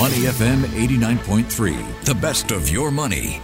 Money 0.00 0.24
FM 0.32 0.62
89.3, 0.62 2.04
the 2.06 2.14
best 2.14 2.52
of 2.52 2.70
your 2.70 2.90
money. 2.90 3.38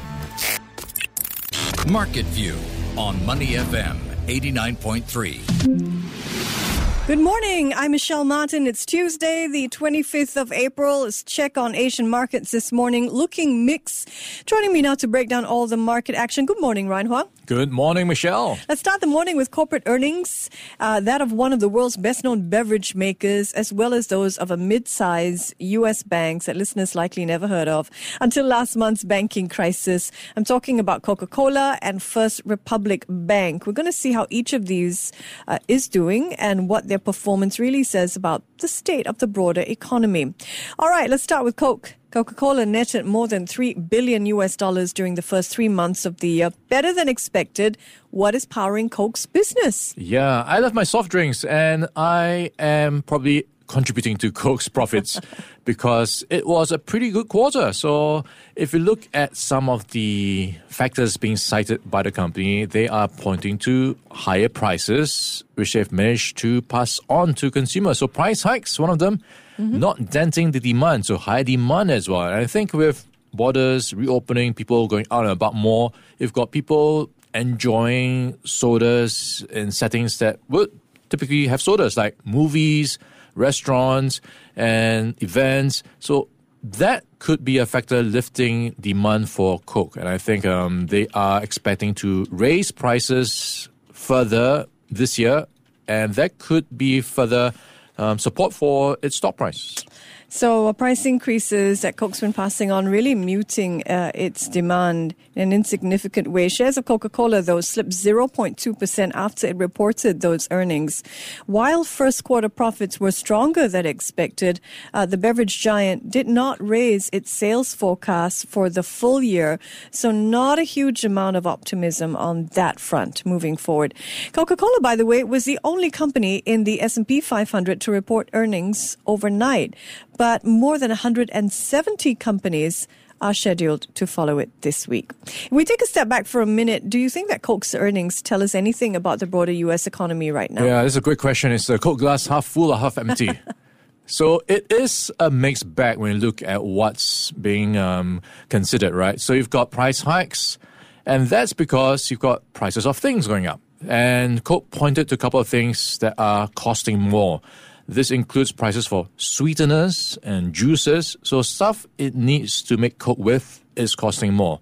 Market 1.86 2.24
View 2.32 2.56
on 2.96 3.22
Money 3.26 3.48
FM 3.48 3.98
89.3. 4.26 7.06
Good 7.06 7.18
morning. 7.18 7.74
I'm 7.74 7.90
Michelle 7.90 8.24
Martin. 8.24 8.66
It's 8.66 8.86
Tuesday, 8.86 9.46
the 9.46 9.68
25th 9.68 10.40
of 10.40 10.50
April. 10.50 11.02
Let's 11.02 11.22
check 11.22 11.58
on 11.58 11.74
Asian 11.74 12.08
markets 12.08 12.52
this 12.52 12.72
morning. 12.72 13.10
Looking 13.10 13.66
mixed. 13.66 14.08
Joining 14.46 14.72
me 14.72 14.80
now 14.80 14.94
to 14.94 15.06
break 15.06 15.28
down 15.28 15.44
all 15.44 15.66
the 15.66 15.76
market 15.76 16.14
action. 16.14 16.46
Good 16.46 16.58
morning, 16.58 16.88
Ryan 16.88 17.06
Huang. 17.08 17.28
Good 17.46 17.70
morning, 17.70 18.08
Michelle. 18.08 18.58
Let's 18.68 18.80
start 18.80 19.00
the 19.00 19.06
morning 19.06 19.36
with 19.36 19.52
corporate 19.52 19.84
earnings. 19.86 20.50
Uh, 20.80 20.98
that 20.98 21.20
of 21.20 21.30
one 21.30 21.52
of 21.52 21.60
the 21.60 21.68
world's 21.68 21.96
best 21.96 22.24
known 22.24 22.50
beverage 22.50 22.96
makers, 22.96 23.52
as 23.52 23.72
well 23.72 23.94
as 23.94 24.08
those 24.08 24.36
of 24.38 24.50
a 24.50 24.56
mid 24.56 24.88
size 24.88 25.54
U.S. 25.60 26.02
banks 26.02 26.46
that 26.46 26.56
listeners 26.56 26.96
likely 26.96 27.24
never 27.24 27.46
heard 27.46 27.68
of 27.68 27.88
until 28.20 28.44
last 28.44 28.74
month's 28.74 29.04
banking 29.04 29.48
crisis. 29.48 30.10
I'm 30.36 30.42
talking 30.42 30.80
about 30.80 31.02
Coca 31.02 31.28
Cola 31.28 31.78
and 31.82 32.02
First 32.02 32.42
Republic 32.44 33.04
Bank. 33.08 33.64
We're 33.64 33.74
going 33.74 33.86
to 33.86 33.92
see 33.92 34.10
how 34.10 34.26
each 34.28 34.52
of 34.52 34.66
these 34.66 35.12
uh, 35.46 35.60
is 35.68 35.86
doing 35.86 36.34
and 36.34 36.68
what 36.68 36.88
their 36.88 36.98
performance 36.98 37.60
really 37.60 37.84
says 37.84 38.16
about 38.16 38.42
the 38.58 38.66
state 38.66 39.06
of 39.06 39.18
the 39.18 39.28
broader 39.28 39.62
economy. 39.68 40.34
All 40.80 40.88
right, 40.88 41.08
let's 41.08 41.22
start 41.22 41.44
with 41.44 41.54
Coke. 41.54 41.94
Coca-Cola 42.16 42.64
netted 42.64 43.04
more 43.04 43.28
than 43.28 43.46
3 43.46 43.74
billion 43.74 44.24
US 44.24 44.56
dollars 44.56 44.94
during 44.94 45.16
the 45.16 45.20
first 45.20 45.50
3 45.54 45.68
months 45.68 46.06
of 46.06 46.20
the 46.20 46.28
year, 46.28 46.50
better 46.70 46.90
than 46.94 47.10
expected. 47.10 47.76
What 48.10 48.34
is 48.34 48.46
powering 48.46 48.88
Coke's 48.88 49.26
business? 49.26 49.92
Yeah, 49.98 50.42
I 50.44 50.60
love 50.60 50.72
my 50.72 50.84
soft 50.84 51.10
drinks 51.10 51.44
and 51.44 51.88
I 51.94 52.52
am 52.58 53.02
probably 53.02 53.44
contributing 53.66 54.16
to 54.16 54.32
Coke's 54.32 54.66
profits 54.66 55.20
because 55.66 56.24
it 56.30 56.46
was 56.46 56.72
a 56.72 56.78
pretty 56.78 57.10
good 57.10 57.28
quarter. 57.28 57.74
So, 57.74 58.24
if 58.54 58.72
you 58.72 58.78
look 58.78 59.06
at 59.12 59.36
some 59.36 59.68
of 59.68 59.88
the 59.88 60.54
factors 60.68 61.18
being 61.18 61.36
cited 61.36 61.90
by 61.90 62.02
the 62.02 62.12
company, 62.12 62.64
they 62.64 62.88
are 62.88 63.08
pointing 63.08 63.58
to 63.58 63.98
higher 64.10 64.48
prices, 64.48 65.44
which 65.56 65.74
they've 65.74 65.92
managed 65.92 66.38
to 66.38 66.62
pass 66.62 66.98
on 67.10 67.34
to 67.34 67.50
consumers. 67.50 67.98
So, 67.98 68.06
price 68.06 68.42
hikes, 68.42 68.78
one 68.78 68.88
of 68.88 69.00
them, 69.00 69.20
mm-hmm. 69.58 69.78
not 69.78 70.08
denting 70.08 70.52
the 70.52 70.60
demand, 70.60 71.04
so 71.04 71.18
high 71.18 71.42
demand 71.42 71.90
as 71.90 72.08
well. 72.08 72.22
And 72.22 72.36
I 72.36 72.46
think 72.46 72.72
with 72.72 73.06
borders 73.34 73.92
reopening, 73.92 74.54
people 74.54 74.86
going 74.86 75.06
out 75.10 75.24
and 75.24 75.32
about 75.32 75.54
more, 75.54 75.92
you've 76.18 76.32
got 76.32 76.52
people 76.52 77.10
enjoying 77.34 78.38
sodas 78.44 79.44
in 79.50 79.70
settings 79.70 80.18
that 80.20 80.38
would 80.48 80.70
typically 81.10 81.48
have 81.48 81.60
sodas 81.60 81.96
like 81.96 82.16
movies 82.24 82.98
restaurants 83.36 84.20
and 84.56 85.20
events. 85.22 85.82
So 86.00 86.28
that 86.62 87.04
could 87.20 87.44
be 87.44 87.58
a 87.58 87.66
factor 87.66 88.02
lifting 88.02 88.74
demand 88.80 89.30
for 89.30 89.60
Coke. 89.60 89.96
And 89.96 90.08
I 90.08 90.18
think 90.18 90.44
um, 90.44 90.86
they 90.88 91.06
are 91.14 91.42
expecting 91.42 91.94
to 91.96 92.26
raise 92.30 92.72
prices 92.72 93.68
further 93.92 94.66
this 94.90 95.18
year, 95.18 95.46
and 95.86 96.14
that 96.14 96.38
could 96.38 96.66
be 96.76 97.00
further 97.00 97.52
um, 97.98 98.18
support 98.18 98.52
for 98.52 98.98
its 99.02 99.16
stock 99.16 99.36
price. 99.36 99.84
So 100.28 100.66
uh, 100.66 100.72
price 100.72 101.06
increases 101.06 101.82
that 101.82 101.96
Coke's 101.96 102.20
been 102.20 102.32
passing 102.32 102.72
on 102.72 102.88
really 102.88 103.14
muting 103.14 103.86
uh, 103.86 104.10
its 104.12 104.48
demand 104.48 105.14
in 105.36 105.42
an 105.42 105.52
insignificant 105.52 106.28
way. 106.28 106.48
Shares 106.48 106.76
of 106.76 106.84
Coca-Cola, 106.84 107.42
though, 107.42 107.60
slipped 107.60 107.90
0.2% 107.90 109.12
after 109.14 109.46
it 109.46 109.56
reported 109.56 110.20
those 110.20 110.48
earnings. 110.50 111.04
While 111.46 111.84
first 111.84 112.24
quarter 112.24 112.48
profits 112.48 112.98
were 112.98 113.12
stronger 113.12 113.68
than 113.68 113.86
expected, 113.86 114.60
uh, 114.92 115.06
the 115.06 115.16
beverage 115.16 115.60
giant 115.60 116.10
did 116.10 116.26
not 116.26 116.56
raise 116.60 117.08
its 117.12 117.30
sales 117.30 117.72
forecast 117.72 118.48
for 118.48 118.68
the 118.68 118.82
full 118.82 119.22
year. 119.22 119.60
So 119.92 120.10
not 120.10 120.58
a 120.58 120.64
huge 120.64 121.04
amount 121.04 121.36
of 121.36 121.46
optimism 121.46 122.16
on 122.16 122.46
that 122.54 122.80
front 122.80 123.24
moving 123.24 123.56
forward. 123.56 123.94
Coca-Cola, 124.32 124.80
by 124.80 124.96
the 124.96 125.06
way, 125.06 125.22
was 125.22 125.44
the 125.44 125.60
only 125.62 125.90
company 125.90 126.38
in 126.38 126.64
the 126.64 126.82
S&P 126.82 127.20
500 127.20 127.80
to 127.82 127.92
report 127.92 128.28
earnings 128.32 128.96
overnight 129.06 129.74
but 130.16 130.44
more 130.44 130.78
than 130.78 130.90
170 130.90 132.14
companies 132.16 132.88
are 133.20 133.34
scheduled 133.34 133.82
to 133.94 134.06
follow 134.06 134.38
it 134.38 134.50
this 134.60 134.86
week. 134.86 135.10
If 135.24 135.50
we 135.50 135.64
take 135.64 135.80
a 135.80 135.86
step 135.86 136.08
back 136.08 136.26
for 136.26 136.40
a 136.40 136.46
minute, 136.46 136.90
do 136.90 136.98
you 136.98 137.08
think 137.08 137.28
that 137.28 137.42
Coke's 137.42 137.74
earnings 137.74 138.20
tell 138.20 138.42
us 138.42 138.54
anything 138.54 138.94
about 138.94 139.20
the 139.20 139.26
broader 139.26 139.52
US 139.52 139.86
economy 139.86 140.30
right 140.30 140.50
now? 140.50 140.64
Yeah, 140.64 140.82
that's 140.82 140.96
a 140.96 141.00
great 141.00 141.18
question. 141.18 141.52
Is 141.52 141.66
the 141.66 141.78
Coke 141.78 141.98
glass 141.98 142.26
half 142.26 142.44
full 142.44 142.70
or 142.70 142.78
half 142.78 142.98
empty? 142.98 143.38
so 144.06 144.42
it 144.48 144.70
is 144.70 145.10
a 145.18 145.30
mixed 145.30 145.74
bag 145.74 145.98
when 145.98 146.12
you 146.12 146.18
look 146.18 146.42
at 146.42 146.64
what's 146.64 147.30
being 147.32 147.76
um, 147.76 148.20
considered, 148.48 148.94
right? 148.94 149.20
So 149.20 149.32
you've 149.32 149.50
got 149.50 149.70
price 149.70 150.00
hikes, 150.00 150.58
and 151.06 151.28
that's 151.28 151.52
because 151.52 152.10
you've 152.10 152.20
got 152.20 152.42
prices 152.52 152.86
of 152.86 152.98
things 152.98 153.26
going 153.26 153.46
up. 153.46 153.60
And 153.88 154.42
Coke 154.42 154.70
pointed 154.70 155.08
to 155.10 155.14
a 155.14 155.18
couple 155.18 155.38
of 155.38 155.48
things 155.48 155.98
that 155.98 156.14
are 156.18 156.48
costing 156.54 156.98
more. 156.98 157.40
This 157.88 158.10
includes 158.10 158.52
prices 158.52 158.86
for 158.86 159.08
sweeteners 159.16 160.18
and 160.22 160.52
juices, 160.52 161.16
so 161.22 161.42
stuff 161.42 161.86
it 161.98 162.14
needs 162.14 162.62
to 162.62 162.76
make 162.76 162.98
Coke 162.98 163.18
with 163.18 163.64
is 163.76 163.94
costing 163.94 164.34
more. 164.34 164.60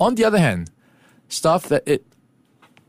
On 0.00 0.16
the 0.16 0.24
other 0.24 0.38
hand, 0.38 0.70
stuff 1.28 1.68
that 1.68 1.82
it 1.86 2.04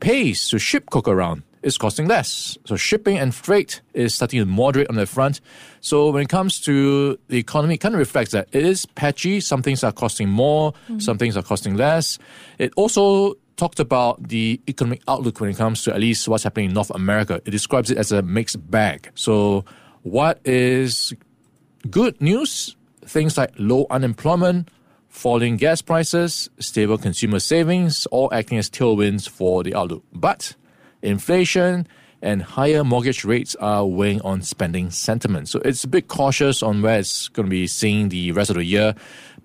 pays 0.00 0.48
to 0.50 0.58
ship 0.58 0.90
Coke 0.90 1.08
around 1.08 1.42
is 1.62 1.78
costing 1.78 2.06
less. 2.06 2.56
So 2.64 2.76
shipping 2.76 3.18
and 3.18 3.34
freight 3.34 3.80
is 3.94 4.14
starting 4.14 4.40
to 4.40 4.46
moderate 4.46 4.88
on 4.88 4.96
the 4.96 5.06
front. 5.06 5.40
So 5.80 6.10
when 6.10 6.22
it 6.22 6.28
comes 6.28 6.60
to 6.62 7.18
the 7.28 7.38
economy, 7.38 7.74
it 7.74 7.78
kind 7.78 7.94
of 7.94 7.98
reflects 7.98 8.32
that 8.32 8.48
it 8.52 8.64
is 8.64 8.86
patchy. 8.86 9.40
Some 9.40 9.62
things 9.62 9.82
are 9.82 9.92
costing 9.92 10.28
more, 10.28 10.72
mm-hmm. 10.72 10.98
some 10.98 11.18
things 11.18 11.36
are 11.36 11.42
costing 11.42 11.76
less. 11.76 12.18
It 12.58 12.72
also 12.76 13.34
talked 13.58 13.80
about 13.80 14.28
the 14.28 14.60
economic 14.68 15.02
outlook 15.06 15.40
when 15.40 15.50
it 15.50 15.56
comes 15.56 15.82
to 15.82 15.92
at 15.92 16.00
least 16.00 16.26
what's 16.28 16.44
happening 16.44 16.70
in 16.70 16.74
North 16.74 16.90
America. 16.90 17.42
It 17.44 17.50
describes 17.50 17.90
it 17.90 17.98
as 17.98 18.12
a 18.12 18.22
mixed 18.22 18.70
bag. 18.70 19.10
So, 19.14 19.64
what 20.02 20.40
is 20.44 21.12
good 21.90 22.18
news? 22.20 22.76
Things 23.04 23.36
like 23.36 23.52
low 23.58 23.86
unemployment, 23.90 24.70
falling 25.08 25.56
gas 25.56 25.82
prices, 25.82 26.48
stable 26.58 26.96
consumer 26.96 27.40
savings, 27.40 28.06
all 28.06 28.32
acting 28.32 28.58
as 28.58 28.70
tailwinds 28.70 29.28
for 29.28 29.62
the 29.62 29.74
outlook. 29.74 30.04
But 30.12 30.54
inflation 31.02 31.86
and 32.22 32.42
higher 32.42 32.84
mortgage 32.84 33.24
rates 33.24 33.54
are 33.56 33.86
weighing 33.86 34.20
on 34.22 34.42
spending 34.42 34.90
sentiment. 34.90 35.48
So 35.48 35.60
it's 35.64 35.84
a 35.84 35.88
bit 35.88 36.08
cautious 36.08 36.62
on 36.62 36.82
where 36.82 36.98
it's 36.98 37.28
going 37.28 37.46
to 37.46 37.50
be 37.50 37.66
seeing 37.66 38.08
the 38.08 38.32
rest 38.32 38.50
of 38.50 38.56
the 38.56 38.64
year. 38.64 38.94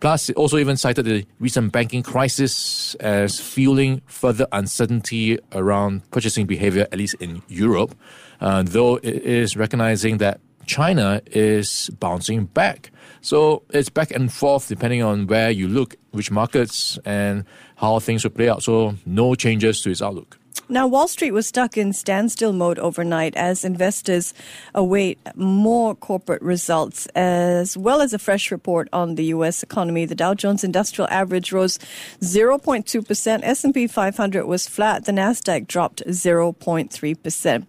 Plus, 0.03 0.29
it 0.29 0.35
also 0.35 0.57
even 0.57 0.75
cited 0.75 1.05
the 1.05 1.25
recent 1.39 1.71
banking 1.71 2.03
crisis 2.03 2.93
as 2.95 3.39
fueling 3.39 4.01
further 4.05 4.45
uncertainty 4.51 5.39
around 5.53 6.01
purchasing 6.11 6.45
behavior, 6.45 6.85
at 6.91 6.97
least 6.97 7.15
in 7.21 7.41
Europe, 7.47 7.95
uh, 8.41 8.63
though 8.63 8.97
it 8.97 9.23
is 9.23 9.55
recognizing 9.55 10.17
that 10.17 10.41
China 10.65 11.21
is 11.27 11.89
bouncing 12.01 12.47
back. 12.47 12.91
So 13.21 13.63
it's 13.69 13.87
back 13.87 14.11
and 14.11 14.29
forth 14.29 14.67
depending 14.67 15.01
on 15.01 15.25
where 15.27 15.49
you 15.51 15.69
look, 15.69 15.95
which 16.11 16.29
markets, 16.29 16.99
and 17.05 17.45
how 17.77 17.99
things 17.99 18.25
will 18.25 18.31
play 18.31 18.49
out. 18.49 18.61
So 18.61 18.95
no 19.05 19.35
changes 19.35 19.79
to 19.83 19.91
its 19.91 20.01
outlook. 20.01 20.37
Now, 20.69 20.87
Wall 20.87 21.09
Street 21.09 21.31
was 21.31 21.45
stuck 21.45 21.77
in 21.77 21.91
standstill 21.91 22.53
mode 22.53 22.79
overnight 22.79 23.35
as 23.35 23.65
investors 23.65 24.33
await 24.73 25.19
more 25.35 25.93
corporate 25.93 26.41
results, 26.41 27.05
as 27.07 27.75
well 27.75 27.99
as 27.99 28.13
a 28.13 28.19
fresh 28.19 28.49
report 28.49 28.87
on 28.93 29.15
the 29.15 29.25
U.S. 29.25 29.61
economy. 29.61 30.05
The 30.05 30.15
Dow 30.15 30.33
Jones 30.33 30.63
Industrial 30.63 31.07
Average 31.09 31.51
rose 31.51 31.79
0.2%. 32.21 33.39
S&P 33.43 33.87
500 33.87 34.45
was 34.45 34.65
flat. 34.65 35.03
The 35.03 35.11
Nasdaq 35.11 35.67
dropped 35.67 36.01
0.3%. 36.07 37.65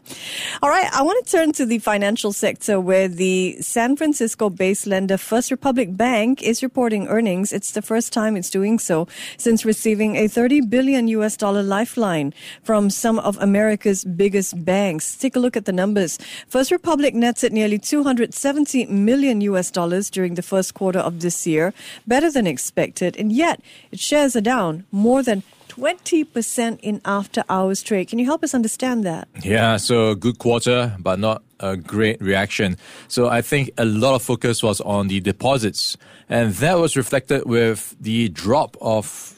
All 0.62 0.70
right, 0.70 0.88
I 0.92 1.02
want 1.02 1.26
to 1.26 1.32
turn 1.32 1.50
to 1.52 1.66
the 1.66 1.78
financial 1.80 2.32
sector 2.32 2.78
where 2.80 3.08
the 3.08 3.56
San 3.60 3.96
Francisco-based 3.96 4.86
lender 4.86 5.18
First 5.18 5.50
Republic 5.50 5.96
Bank 5.96 6.42
is 6.44 6.62
reporting 6.62 7.08
earnings. 7.08 7.52
It's 7.52 7.72
the 7.72 7.82
first 7.82 8.12
time 8.12 8.36
it's 8.36 8.50
doing 8.50 8.78
so 8.78 9.08
since 9.36 9.64
receiving 9.64 10.14
a 10.14 10.28
30 10.28 10.60
billion 10.62 11.08
U.S. 11.08 11.36
dollar 11.36 11.62
lifeline 11.62 12.32
from 12.62 12.83
from 12.84 12.90
some 12.90 13.18
of 13.20 13.38
America's 13.38 14.04
biggest 14.04 14.62
banks. 14.62 15.16
Take 15.16 15.36
a 15.36 15.38
look 15.38 15.56
at 15.56 15.64
the 15.64 15.72
numbers. 15.72 16.18
First 16.48 16.70
Republic 16.70 17.14
netted 17.14 17.50
nearly 17.50 17.78
270 17.78 18.84
million 18.84 19.40
US 19.40 19.70
dollars 19.70 20.10
during 20.10 20.34
the 20.34 20.42
first 20.42 20.74
quarter 20.74 20.98
of 20.98 21.20
this 21.20 21.46
year, 21.46 21.72
better 22.06 22.30
than 22.30 22.46
expected, 22.46 23.16
and 23.16 23.32
yet 23.32 23.62
its 23.90 24.02
shares 24.02 24.36
are 24.36 24.42
down 24.42 24.84
more 24.92 25.22
than 25.22 25.42
20% 25.68 26.78
in 26.82 27.00
after 27.06 27.42
hours 27.48 27.82
trade. 27.82 28.08
Can 28.08 28.18
you 28.18 28.26
help 28.26 28.44
us 28.44 28.52
understand 28.52 29.02
that? 29.04 29.28
Yeah, 29.42 29.78
so 29.78 30.14
good 30.14 30.38
quarter, 30.38 30.94
but 30.98 31.18
not 31.18 31.42
a 31.60 31.78
great 31.78 32.20
reaction. 32.20 32.76
So 33.08 33.28
I 33.28 33.40
think 33.40 33.70
a 33.78 33.86
lot 33.86 34.14
of 34.14 34.22
focus 34.22 34.62
was 34.62 34.82
on 34.82 35.08
the 35.08 35.20
deposits, 35.20 35.96
and 36.28 36.52
that 36.56 36.78
was 36.78 36.98
reflected 36.98 37.46
with 37.46 37.96
the 37.98 38.28
drop 38.28 38.76
of 38.82 39.30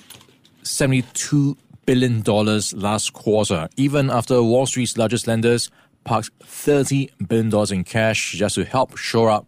72 0.64 1.56
billion 1.86 2.20
dollars 2.20 2.74
last 2.74 3.12
quarter, 3.12 3.68
even 3.76 4.10
after 4.10 4.42
Wall 4.42 4.66
Street's 4.66 4.98
largest 4.98 5.26
lenders 5.26 5.70
parked 6.04 6.36
$30 6.40 7.10
billion 7.28 7.72
in 7.72 7.84
cash 7.84 8.32
just 8.32 8.56
to 8.56 8.64
help 8.64 8.96
shore 8.96 9.30
up 9.30 9.46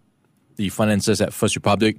the 0.56 0.68
finances 0.68 1.20
at 1.20 1.32
First 1.32 1.54
Republic, 1.54 1.96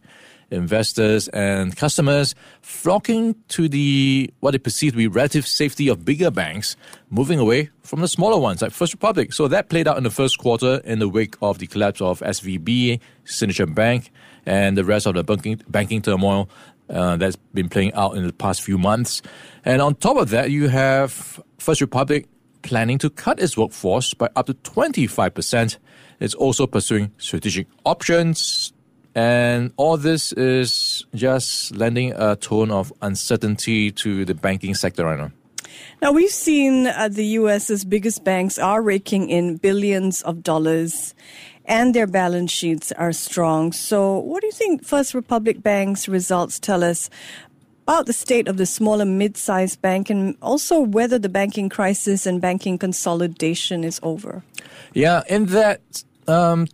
investors 0.51 1.27
and 1.29 1.75
customers 1.75 2.35
flocking 2.61 3.35
to 3.49 3.69
the 3.69 4.31
what 4.39 4.51
they 4.51 4.57
perceive 4.57 4.93
to 4.93 4.97
be 4.97 5.07
relative 5.07 5.47
safety 5.47 5.87
of 5.87 6.03
bigger 6.03 6.31
banks, 6.31 6.75
moving 7.09 7.39
away 7.39 7.69
from 7.83 8.01
the 8.01 8.07
smaller 8.07 8.39
ones 8.39 8.61
like 8.61 8.71
First 8.71 8.93
Republic. 8.93 9.33
So 9.33 9.47
that 9.47 9.69
played 9.69 9.87
out 9.87 9.97
in 9.97 10.03
the 10.03 10.09
first 10.09 10.39
quarter 10.39 10.81
in 10.83 10.99
the 10.99 11.07
wake 11.07 11.35
of 11.41 11.59
the 11.59 11.67
collapse 11.67 12.01
of 12.01 12.19
SVB, 12.21 12.99
Signature 13.25 13.67
Bank, 13.67 14.11
and 14.45 14.77
the 14.77 14.83
rest 14.83 15.05
of 15.05 15.15
the 15.15 15.23
banking, 15.23 15.61
banking 15.67 16.01
turmoil 16.01 16.49
uh, 16.89 17.17
that's 17.17 17.35
been 17.53 17.69
playing 17.69 17.93
out 17.93 18.15
in 18.15 18.25
the 18.25 18.33
past 18.33 18.61
few 18.61 18.77
months. 18.77 19.21
And 19.65 19.81
on 19.81 19.95
top 19.95 20.17
of 20.17 20.29
that, 20.29 20.51
you 20.51 20.69
have 20.69 21.39
First 21.57 21.81
Republic 21.81 22.27
planning 22.61 22.97
to 22.99 23.09
cut 23.09 23.39
its 23.39 23.57
workforce 23.57 24.13
by 24.13 24.29
up 24.35 24.47
to 24.47 24.53
25%. 24.53 25.77
It's 26.19 26.33
also 26.33 26.67
pursuing 26.67 27.11
strategic 27.17 27.67
options. 27.85 28.73
And 29.15 29.71
all 29.77 29.97
this 29.97 30.31
is 30.33 31.05
just 31.15 31.75
lending 31.75 32.13
a 32.13 32.35
tone 32.35 32.71
of 32.71 32.93
uncertainty 33.01 33.91
to 33.91 34.25
the 34.25 34.35
banking 34.35 34.75
sector 34.75 35.05
right 35.05 35.17
now. 35.17 35.31
Now, 36.01 36.11
we've 36.11 36.29
seen 36.29 36.87
uh, 36.87 37.09
the 37.09 37.25
US's 37.25 37.83
biggest 37.83 38.23
banks 38.23 38.57
are 38.57 38.81
raking 38.81 39.29
in 39.29 39.57
billions 39.57 40.21
of 40.21 40.43
dollars 40.43 41.13
and 41.69 41.93
their 41.93 42.07
balance 42.07 42.51
sheets 42.51 42.91
are 42.93 43.13
strong. 43.13 43.71
So, 43.71 44.17
what 44.17 44.41
do 44.41 44.47
you 44.47 44.51
think 44.51 44.83
First 44.83 45.13
Republic 45.13 45.61
Bank's 45.61 46.09
results 46.09 46.59
tell 46.59 46.83
us 46.83 47.09
about 47.87 48.07
the 48.07 48.13
state 48.13 48.47
of 48.47 48.57
the 48.57 48.65
smaller 48.65 49.05
mid-sized 49.05 49.81
bank 49.81 50.09
and 50.09 50.35
also 50.41 50.79
whether 50.81 51.17
the 51.17 51.29
banking 51.29 51.69
crisis 51.69 52.25
and 52.25 52.41
banking 52.41 52.77
consolidation 52.77 53.83
is 53.83 53.99
over? 54.03 54.43
Yeah, 54.93 55.21
in 55.29 55.45
that 55.47 56.03
um, 56.27 56.67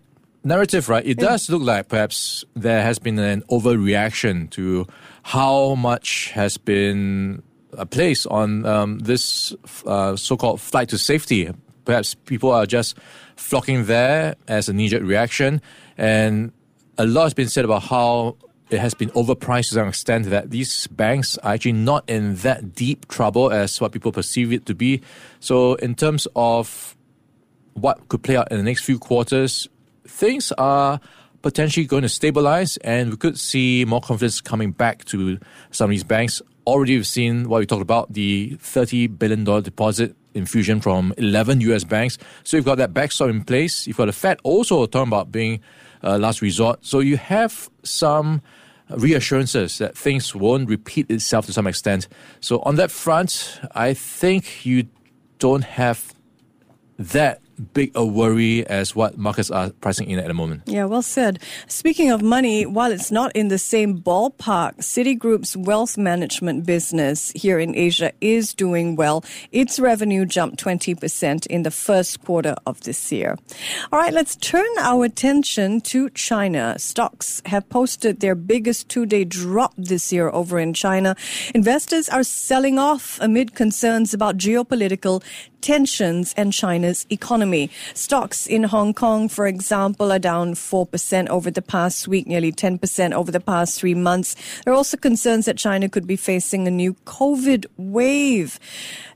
narrative, 0.44 0.88
right, 0.88 1.06
it 1.06 1.18
does 1.18 1.50
look 1.50 1.62
like 1.62 1.90
perhaps 1.90 2.46
there 2.56 2.82
has 2.82 2.98
been 2.98 3.20
an 3.20 3.44
overreaction 3.52 4.50
to 4.52 4.88
how 5.24 5.76
much 5.76 6.32
has 6.32 6.58
been 6.58 7.44
placed 7.92 8.28
on 8.28 8.66
um, 8.66 9.00
this 9.00 9.54
uh, 9.86 10.16
so-called 10.16 10.62
flight 10.62 10.88
to 10.90 10.98
safety. 10.98 11.52
Perhaps 11.84 12.16
people 12.16 12.52
are 12.52 12.66
just 12.66 12.98
flocking 13.36 13.86
there 13.86 14.36
as 14.48 14.70
a 14.70 14.74
knee-jerk 14.74 15.04
reaction, 15.04 15.62
and 15.98 16.52
a 16.98 17.06
lot 17.06 17.24
has 17.24 17.34
been 17.34 17.50
said 17.50 17.66
about 17.66 17.84
how 17.84 18.38
it 18.70 18.80
has 18.80 18.94
been 18.94 19.10
overpriced 19.12 19.74
to 19.74 19.82
an 19.82 19.88
extent 19.88 20.26
that 20.30 20.50
these 20.50 20.88
banks 20.88 21.38
are 21.40 21.54
actually 21.54 21.74
not 21.74 22.04
in 22.10 22.36
that 22.38 22.74
deep 22.74 23.08
trouble 23.08 23.52
as 23.52 23.80
what 23.80 23.92
people 23.92 24.12
perceive 24.12 24.52
it 24.52 24.66
to 24.66 24.74
be. 24.74 25.02
So, 25.40 25.76
in 25.76 25.96
terms 25.96 26.28
of 26.36 26.96
what 27.74 28.08
could 28.08 28.24
play 28.24 28.38
out 28.38 28.52
in 28.52 28.58
the 28.58 28.64
next 28.64 28.84
few 28.84 28.98
quarters, 28.98 29.68
things 30.08 30.52
are 30.54 31.00
potentially 31.42 31.86
going 31.86 32.02
to 32.02 32.10
stabilize 32.10 32.78
and 32.78 33.12
we 33.12 33.18
could 33.18 33.38
see 33.38 33.86
more 33.86 34.02
confidence 34.02 34.42
coming 34.42 34.72
back 34.72 35.06
to 35.06 35.38
some 35.70 35.86
of 35.86 35.92
these 35.92 36.04
banks. 36.04 36.42
Already, 36.66 36.96
we've 36.96 37.06
seen 37.06 37.48
what 37.48 37.60
we 37.60 37.68
talked 37.68 37.84
about 37.84 38.12
the 38.12 38.58
$30 38.58 39.20
billion 39.20 39.44
deposit 39.44 40.16
infusion 40.36 40.82
from 40.82 41.14
11 41.18 41.62
US 41.62 41.84
banks. 41.84 42.18
So 42.44 42.58
you've 42.58 42.66
got 42.66 42.78
that 42.78 42.94
backstop 42.94 43.30
in 43.30 43.44
place. 43.44 43.88
You've 43.88 43.98
got 43.98 44.06
the 44.06 44.14
Fed 44.14 44.40
also 44.44 44.86
talking 44.86 45.08
about 45.08 45.32
being 45.32 45.62
uh, 46.04 46.18
last 46.18 46.42
resort. 46.42 46.86
So 46.86 47.00
you 47.00 47.18
have 47.18 47.70
some 47.84 48.42
reassurances 48.90 49.78
that 49.80 49.98
things 49.98 50.36
won't 50.36 50.70
repeat 50.70 51.10
itself 51.10 51.46
to 51.48 51.54
some 51.54 51.68
extent. 51.68 52.08
So 52.40 52.60
on 52.60 52.76
that 52.76 52.92
front, 52.92 53.60
I 53.74 53.94
think 53.94 54.66
you 54.66 54.88
don't 55.40 55.64
have 55.64 56.14
that 56.98 57.42
big 57.74 57.92
a 57.96 58.06
worry 58.06 58.66
as 58.68 58.96
what 58.96 59.18
markets 59.18 59.50
are 59.52 59.70
pricing 59.82 60.10
in 60.10 60.20
at 60.20 60.28
the 60.28 60.34
moment. 60.34 60.64
Yeah, 60.66 60.86
well 60.86 61.02
said. 61.02 61.40
Speaking 61.68 62.12
of 62.12 62.22
money, 62.22 62.66
while 62.66 62.92
it's 62.92 63.12
not 63.12 63.36
in 63.36 63.48
the 63.48 63.58
same 63.58 64.00
ballpark, 64.00 64.78
Citigroup's 64.78 65.56
wealth 65.56 65.98
management 65.98 66.66
business 66.66 67.32
here 67.32 67.60
in 67.60 67.76
Asia 67.76 68.12
is 68.22 68.54
doing 68.54 68.96
well. 68.96 69.24
Its 69.52 69.80
revenue 69.80 70.26
jumped 70.26 70.64
20% 70.64 71.46
in 71.48 71.64
the 71.64 71.72
first 71.72 72.24
quarter 72.24 72.56
of 72.66 72.82
this 72.82 73.12
year. 73.12 73.38
All 73.92 74.00
right, 74.00 74.14
let's 74.14 74.36
turn 74.36 74.68
our 74.80 75.06
attention 75.06 75.82
to 75.82 76.10
China. 76.12 76.76
Stocks 76.78 77.42
have 77.46 77.68
posted 77.70 78.20
their 78.20 78.36
biggest 78.36 78.90
two-day 78.90 79.24
drop 79.24 79.74
this 79.78 80.12
year 80.12 80.30
over 80.30 80.60
in 80.60 80.74
China. 80.74 81.16
Investors 81.54 82.10
are 82.10 82.24
selling 82.24 82.78
off 82.78 83.20
amid 83.22 83.56
concerns 83.56 84.14
about 84.14 84.38
geopolitical 84.38 85.24
tensions 85.62 86.34
and 86.38 86.54
China's 86.54 87.08
economy. 87.10 87.45
Stocks 87.94 88.48
in 88.48 88.64
Hong 88.64 88.94
Kong, 88.94 89.30
for 89.30 89.48
example, 89.48 90.12
are 90.12 90.20
down 90.20 90.54
4% 90.54 91.30
over 91.30 91.52
the 91.52 91.62
past 91.62 92.08
week, 92.08 92.28
nearly 92.28 92.52
10% 92.52 93.14
over 93.14 93.32
the 93.32 93.40
past 93.40 93.80
three 93.80 93.94
months. 93.94 94.36
There 94.64 94.74
are 94.74 94.78
also 94.78 94.98
concerns 94.98 95.46
that 95.46 95.58
China 95.58 95.88
could 95.90 96.08
be 96.08 96.16
facing 96.16 96.68
a 96.68 96.72
new 96.72 96.96
COVID 97.06 97.66
wave. 97.78 98.60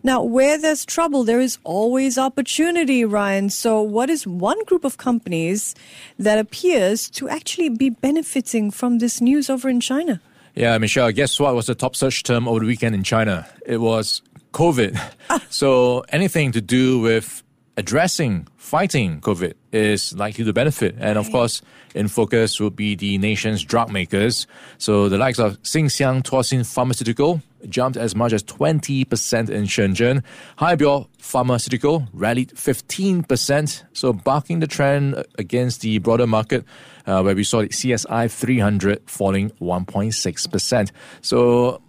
Now, 0.04 0.22
where 0.24 0.58
there's 0.58 0.86
trouble, 0.86 1.24
there 1.24 1.42
is 1.42 1.58
always 1.64 2.18
opportunity, 2.18 3.04
Ryan. 3.04 3.50
So, 3.50 3.82
what 3.82 4.10
is 4.10 4.26
one 4.26 4.64
group 4.66 4.86
of 4.86 4.98
companies 4.98 5.76
that 6.18 6.40
appears 6.40 7.10
to 7.12 7.28
actually 7.28 7.70
be 7.70 7.90
benefiting 7.90 8.72
from 8.72 9.00
this 9.00 9.20
news 9.20 9.50
over 9.50 9.68
in 9.68 9.80
China? 9.80 10.22
Yeah, 10.56 10.78
Michelle, 10.78 11.12
guess 11.12 11.40
what 11.40 11.56
was 11.56 11.68
the 11.68 11.76
top 11.76 11.96
search 11.96 12.24
term 12.24 12.48
over 12.48 12.60
the 12.60 12.66
weekend 12.66 12.96
in 12.96 13.04
China? 13.04 13.48
It 13.66 13.78
was 13.78 14.22
COVID. 14.54 15.00
Ah. 15.30 15.46
so 15.50 16.04
anything 16.10 16.52
to 16.54 16.62
do 16.62 17.00
with 17.00 17.44
addressing, 17.80 18.46
fighting 18.58 19.22
COVID 19.22 19.54
is 19.72 20.14
likely 20.14 20.44
to 20.44 20.52
benefit. 20.52 20.96
And 21.00 21.18
of 21.18 21.32
course, 21.32 21.62
in 21.96 22.10
focus 22.10 22.60
will 22.60 22.70
be 22.70 22.94
the 22.94 23.18
nation's 23.18 23.64
drug 23.64 23.90
makers. 23.90 24.48
So 24.78 25.08
the 25.08 25.18
likes 25.18 25.40
of 25.40 25.62
Xinxiang 25.64 26.24
Tuoxin 26.24 26.66
Pharmaceutical 26.66 27.42
jumped 27.70 27.98
as 27.98 28.16
much 28.16 28.34
as 28.34 28.44
20% 28.44 29.50
in 29.50 29.64
Shenzhen. 29.64 30.24
Haibiao 30.58 31.08
Pharmaceutical 31.20 32.08
rallied 32.14 32.50
15%, 32.50 33.84
so 33.94 34.14
barking 34.14 34.60
the 34.60 34.68
trend 34.68 35.24
against 35.38 35.82
the 35.82 36.00
broader 36.00 36.28
market, 36.28 36.66
uh, 37.06 37.22
where 37.22 37.36
we 37.36 37.44
saw 37.44 37.62
the 37.62 37.70
CSI 37.70 38.30
300 38.30 39.10
falling 39.10 39.52
1.6%. 39.62 40.92
So 41.22 41.82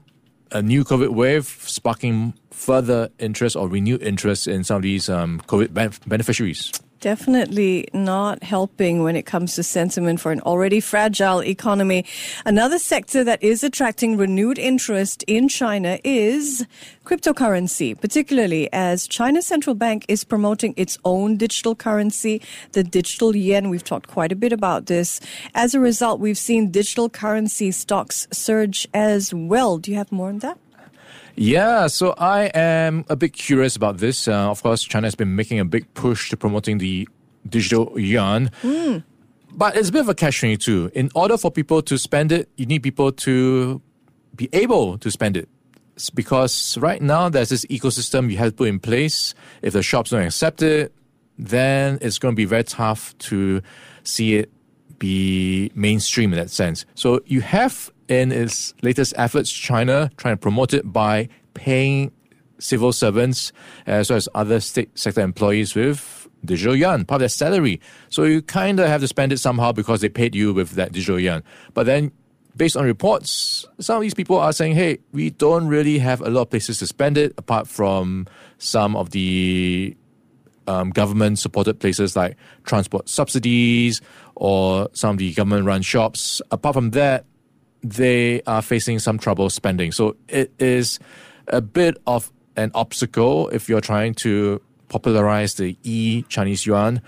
a 0.53 0.63
new 0.63 0.85
COVID 0.85 1.11
wave 1.11 1.47
sparking 1.47 2.35
further 2.51 3.11
interest 3.19 3.57
or 3.57 3.69
renewed 3.69 4.03
interest 4.03 4.47
in 4.47 4.65
some 4.65 4.77
of 4.77 4.83
these 4.83 5.09
um, 5.09 5.41
COVID 5.47 5.73
beneficiaries 6.07 6.73
definitely 7.01 7.89
not 7.93 8.43
helping 8.43 9.03
when 9.03 9.17
it 9.17 9.27
comes 9.27 9.55
to 9.55 9.63
sentiment 9.63 10.21
for 10.21 10.33
an 10.33 10.41
already 10.43 10.81
fragile 10.81 11.43
economy. 11.43 12.05
Another 12.45 12.79
sector 12.79 13.25
that 13.25 13.43
is 13.43 13.65
attracting 13.65 14.17
renewed 14.17 14.59
interest 14.59 15.25
in 15.27 15.49
China 15.49 15.99
is 16.05 16.67
cryptocurrency, 17.05 17.99
particularly 18.01 18.73
as 18.73 19.09
China's 19.09 19.47
central 19.47 19.75
bank 19.75 20.05
is 20.09 20.23
promoting 20.23 20.75
its 20.77 20.99
own 21.05 21.37
digital 21.37 21.75
currency, 21.75 22.41
the 22.73 22.85
digital 22.85 23.35
yuan. 23.35 23.71
We've 23.71 23.85
talked 23.85 24.07
quite 24.09 24.33
a 24.33 24.37
bit 24.37 24.53
about 24.53 24.87
this. 24.87 25.21
As 25.55 25.75
a 25.75 25.81
result, 25.81 26.21
we've 26.21 26.39
seen 26.39 26.71
digital 26.71 27.09
currency 27.09 27.71
stocks 27.73 28.29
surge 28.33 28.87
as 28.95 29.35
well. 29.35 29.79
Do 29.79 29.91
you 29.91 29.97
have 29.97 30.13
more 30.13 30.29
on 30.29 30.39
that? 30.41 30.59
Yeah, 31.41 31.87
so 31.87 32.13
I 32.19 32.51
am 32.53 33.07
a 33.09 33.17
bit 33.17 33.33
curious 33.33 33.75
about 33.75 33.97
this. 33.97 34.29
Uh, 34.29 34.51
of 34.51 34.63
course, 34.63 34.83
China 34.83 35.07
has 35.07 35.15
been 35.15 35.37
making 35.37 35.59
a 35.59 35.65
big 35.65 35.93
push 35.95 36.29
to 36.29 36.37
promoting 36.37 36.77
the 36.77 37.09
digital 37.49 37.99
yuan. 37.99 38.51
Mm. 38.63 39.03
But 39.51 39.75
it's 39.75 39.89
a 39.89 39.93
bit 39.93 40.03
of 40.03 40.11
a 40.11 40.15
catch 40.15 40.41
22. 40.41 40.91
In 40.93 41.09
order 41.15 41.39
for 41.39 41.51
people 41.51 41.81
to 41.81 41.97
spend 41.97 42.31
it, 42.31 42.51
you 42.57 42.67
need 42.67 42.83
people 42.83 43.11
to 43.11 43.81
be 44.37 44.51
able 44.53 44.99
to 44.99 45.11
spend 45.11 45.39
it. 45.39 45.49
It's 45.95 46.11
because 46.11 46.77
right 46.77 47.01
now 47.01 47.31
there's 47.31 47.49
this 47.49 47.65
ecosystem 47.71 48.31
you 48.31 48.37
have 48.37 48.51
to 48.51 48.57
put 48.57 48.69
in 48.69 48.79
place. 48.79 49.33
If 49.63 49.73
the 49.73 49.83
shops 49.83 50.11
don't 50.11 50.27
accept 50.27 50.61
it, 50.61 50.93
then 51.39 51.97
it's 52.03 52.19
going 52.19 52.35
to 52.35 52.37
be 52.37 52.45
very 52.45 52.65
tough 52.65 53.17
to 53.31 53.63
see 54.03 54.37
it 54.37 54.53
be 54.99 55.73
mainstream 55.75 56.35
in 56.35 56.39
that 56.39 56.51
sense. 56.51 56.85
So 56.95 57.23
you 57.25 57.41
have 57.41 57.91
in 58.11 58.33
its 58.33 58.75
latest 58.83 59.15
efforts, 59.17 59.51
China 59.51 60.11
trying 60.17 60.35
to 60.35 60.41
promote 60.41 60.75
it 60.75 60.93
by 60.93 61.29
paying 61.55 62.11
civil 62.59 62.93
servants 62.93 63.53
as 63.87 64.11
well 64.11 64.17
as 64.17 64.29
other 64.35 64.61
state 64.61 64.91
sector 64.99 65.21
employees 65.21 65.75
with 65.75 66.29
digital 66.45 66.75
yuan, 66.75 67.05
part 67.05 67.19
of 67.19 67.21
their 67.21 67.29
salary. 67.29 67.81
So 68.09 68.25
you 68.25 68.43
kind 68.43 68.81
of 68.81 68.89
have 68.89 69.01
to 69.01 69.09
spend 69.09 69.33
it 69.33 69.39
somehow 69.39 69.73
because 69.73 70.01
they 70.01 70.09
paid 70.09 70.35
you 70.35 70.53
with 70.53 70.71
that 70.73 70.93
digital 70.93 71.21
yuan. 71.21 71.45
But 71.73 71.87
then, 71.87 72.11
based 72.57 72.77
on 72.77 72.85
reports, 72.85 73.67
some 73.79 73.97
of 73.97 74.03
these 74.03 74.15
people 74.15 74.39
are 74.39 74.53
saying, 74.53 74.75
hey, 74.75 74.99
we 75.13 75.31
don't 75.31 75.69
really 75.69 75.99
have 75.99 76.21
a 76.21 76.31
lot 76.31 76.43
of 76.43 76.51
places 76.51 76.79
to 76.81 76.87
spend 76.87 77.17
it 77.17 77.33
apart 77.39 77.69
from 77.69 78.27
some 78.59 78.97
of 78.97 79.11
the 79.11 79.97
um, 80.67 80.91
government 80.91 81.39
supported 81.39 81.79
places 81.79 82.17
like 82.17 82.37
transport 82.65 83.09
subsidies 83.09 84.01
or 84.35 84.89
some 84.93 85.11
of 85.11 85.19
the 85.19 85.33
government 85.35 85.67
run 85.67 85.83
shops. 85.83 86.43
Apart 86.51 86.75
from 86.75 86.91
that, 86.91 87.25
they 87.83 88.43
are 88.47 88.63
facing 88.63 88.99
some 88.99 89.19
trouble 89.19 89.51
spending. 89.51 89.93
So 89.93 90.17
it 90.29 90.53
is 90.59 90.99
a 91.49 91.61
bit 91.61 91.97
of 92.07 92.31
an 92.57 92.71
obstacle 92.75 93.49
if 93.49 93.69
you're 93.69 93.81
trying 93.81 94.15
to 94.15 94.61
popularize 94.89 95.55
the 95.55 95.77
e 95.83 96.23
Chinese 96.29 96.67
yuan. 96.67 97.01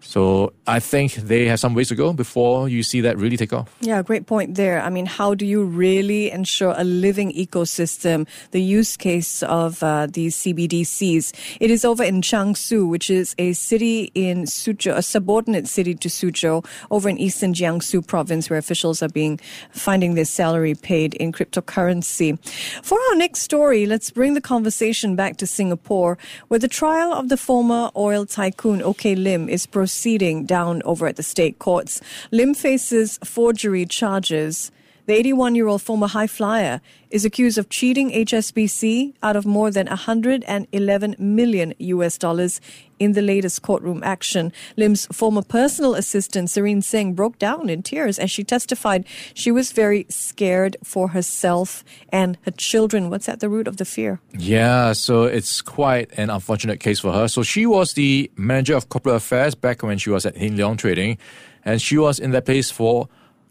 So 0.00 0.52
I 0.66 0.80
think 0.80 1.14
they 1.14 1.46
have 1.46 1.60
some 1.60 1.74
ways 1.74 1.88
to 1.88 1.94
go 1.94 2.12
before 2.12 2.68
you 2.68 2.82
see 2.82 3.00
that 3.02 3.18
really 3.18 3.36
take 3.36 3.52
off. 3.52 3.74
Yeah, 3.80 4.02
great 4.02 4.26
point 4.26 4.54
there. 4.54 4.80
I 4.80 4.88
mean, 4.88 5.06
how 5.06 5.34
do 5.34 5.44
you 5.44 5.62
really 5.62 6.30
ensure 6.30 6.74
a 6.76 6.84
living 6.84 7.32
ecosystem? 7.32 8.26
The 8.50 8.62
use 8.62 8.96
case 8.96 9.42
of 9.42 9.82
uh, 9.82 10.06
these 10.10 10.36
CBDCs. 10.36 11.32
It 11.60 11.70
is 11.70 11.84
over 11.84 12.02
in 12.02 12.22
Changshu, 12.22 12.88
which 12.88 13.10
is 13.10 13.34
a 13.38 13.52
city 13.52 14.10
in 14.14 14.44
Suzhou, 14.44 14.96
a 14.96 15.02
subordinate 15.02 15.68
city 15.68 15.94
to 15.94 16.08
Suzhou, 16.08 16.64
over 16.90 17.08
in 17.08 17.18
eastern 17.18 17.52
Jiangsu 17.52 18.06
province, 18.06 18.48
where 18.48 18.58
officials 18.58 19.02
are 19.02 19.08
being 19.08 19.38
finding 19.70 20.14
their 20.14 20.24
salary 20.24 20.74
paid 20.74 21.14
in 21.14 21.30
cryptocurrency. 21.30 22.38
For 22.82 22.98
our 23.10 23.16
next 23.16 23.42
story, 23.42 23.86
let's 23.86 24.10
bring 24.10 24.34
the 24.34 24.40
conversation 24.40 25.14
back 25.14 25.36
to 25.38 25.46
Singapore, 25.46 26.16
where 26.48 26.60
the 26.60 26.68
trial 26.68 27.12
of 27.12 27.28
the 27.28 27.36
former 27.36 27.90
oil 27.96 28.24
tycoon 28.24 28.82
OK 28.82 29.14
Lim 29.14 29.48
is 29.48 29.66
proceeding 29.66 29.89
proceeding 29.90 30.44
down 30.44 30.80
over 30.84 31.08
at 31.08 31.16
the 31.16 31.22
state 31.22 31.58
courts. 31.58 32.00
Lim 32.30 32.54
faces 32.54 33.18
forgery 33.24 33.84
charges. 33.84 34.70
The 35.10 35.16
81 35.16 35.56
year 35.56 35.66
old 35.66 35.82
former 35.82 36.06
high 36.06 36.28
flyer 36.28 36.80
is 37.10 37.24
accused 37.24 37.58
of 37.58 37.68
cheating 37.68 38.12
HSBC 38.12 39.14
out 39.24 39.34
of 39.34 39.44
more 39.44 39.72
than 39.72 39.88
111 39.88 41.16
million 41.18 41.74
US 41.78 42.16
dollars 42.16 42.60
in 43.00 43.14
the 43.14 43.20
latest 43.20 43.60
courtroom 43.62 44.04
action. 44.04 44.52
Lim's 44.76 45.06
former 45.06 45.42
personal 45.42 45.96
assistant, 45.96 46.48
Serene 46.48 46.80
Singh, 46.80 47.14
broke 47.14 47.40
down 47.40 47.68
in 47.68 47.82
tears 47.82 48.20
as 48.20 48.30
she 48.30 48.44
testified 48.44 49.04
she 49.34 49.50
was 49.50 49.72
very 49.72 50.06
scared 50.08 50.76
for 50.84 51.08
herself 51.08 51.82
and 52.10 52.38
her 52.42 52.52
children. 52.52 53.10
What's 53.10 53.28
at 53.28 53.40
the 53.40 53.48
root 53.48 53.66
of 53.66 53.78
the 53.78 53.84
fear? 53.84 54.20
Yeah, 54.38 54.92
so 54.92 55.24
it's 55.24 55.60
quite 55.60 56.08
an 56.18 56.30
unfortunate 56.30 56.78
case 56.78 57.00
for 57.00 57.12
her. 57.12 57.26
So 57.26 57.42
she 57.42 57.66
was 57.66 57.94
the 57.94 58.30
manager 58.36 58.76
of 58.76 58.90
corporate 58.90 59.16
affairs 59.16 59.56
back 59.56 59.82
when 59.82 59.98
she 59.98 60.10
was 60.10 60.24
at 60.24 60.36
Hin 60.36 60.56
Leong 60.56 60.78
Trading, 60.78 61.18
and 61.64 61.82
she 61.82 61.98
was 61.98 62.20
in 62.20 62.30
that 62.30 62.46
place 62.46 62.70
for 62.70 63.08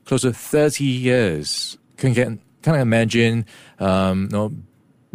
close 0.09 0.23
to 0.23 0.33
30 0.33 0.83
years. 0.83 1.77
Can 1.97 2.13
get 2.13 2.27
kind 2.63 2.75
of 2.75 2.81
imagine, 2.81 3.45
um, 3.77 4.23
you 4.23 4.37
know, 4.37 4.53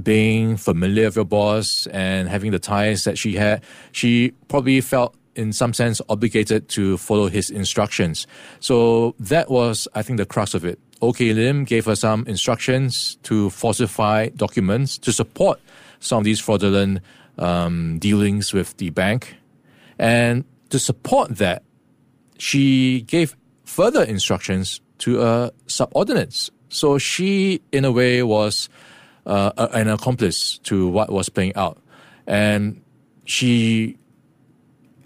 being 0.01 0.57
familiar 0.57 1.07
with 1.07 1.17
your 1.17 1.25
boss 1.25 1.89
and 1.89 2.29
having 2.29 2.53
the 2.53 2.61
ties 2.61 3.03
that 3.03 3.19
she 3.19 3.35
had, 3.35 3.65
she 3.91 4.33
probably 4.47 4.81
felt 4.81 5.17
in 5.35 5.53
some 5.53 5.75
sense 5.75 6.01
obligated 6.09 6.69
to 6.69 6.97
follow 6.97 7.27
his 7.27 7.51
instructions. 7.51 8.29
So 8.61 9.17
that 9.19 9.51
was, 9.51 9.89
I 9.97 10.03
think, 10.03 10.19
the 10.19 10.27
crux 10.27 10.55
of 10.55 10.65
it. 10.65 10.79
OK 11.03 11.33
Lim 11.33 11.65
gave 11.65 11.87
her 11.87 11.97
some 11.97 12.25
instructions 12.29 13.17
to 13.25 13.51
falsify 13.51 14.29
documents 14.29 14.97
to 14.99 15.13
support 15.13 15.61
some 15.99 16.19
of 16.19 16.25
these 16.25 16.39
fraudulent 16.39 17.01
um, 17.37 17.99
dealings 17.99 18.53
with 18.53 18.77
the 18.77 18.91
bank. 18.91 19.35
And 19.99 20.45
to 20.71 20.79
support 20.79 21.39
that, 21.39 21.65
she 22.39 23.03
gave 23.03 23.35
further 23.65 24.05
instructions 24.05 24.81
to 24.99 25.17
her 25.17 25.51
subordinates. 25.67 26.51
So 26.69 26.99
she, 26.99 27.63
in 27.73 27.85
a 27.85 27.93
way, 27.93 28.23
was 28.23 28.69
uh, 29.27 29.69
an 29.73 29.89
accomplice 29.89 30.59
to 30.59 30.89
what 30.89 31.11
was 31.11 31.29
playing 31.29 31.55
out. 31.57 31.81
And 32.27 32.83
she, 33.25 33.99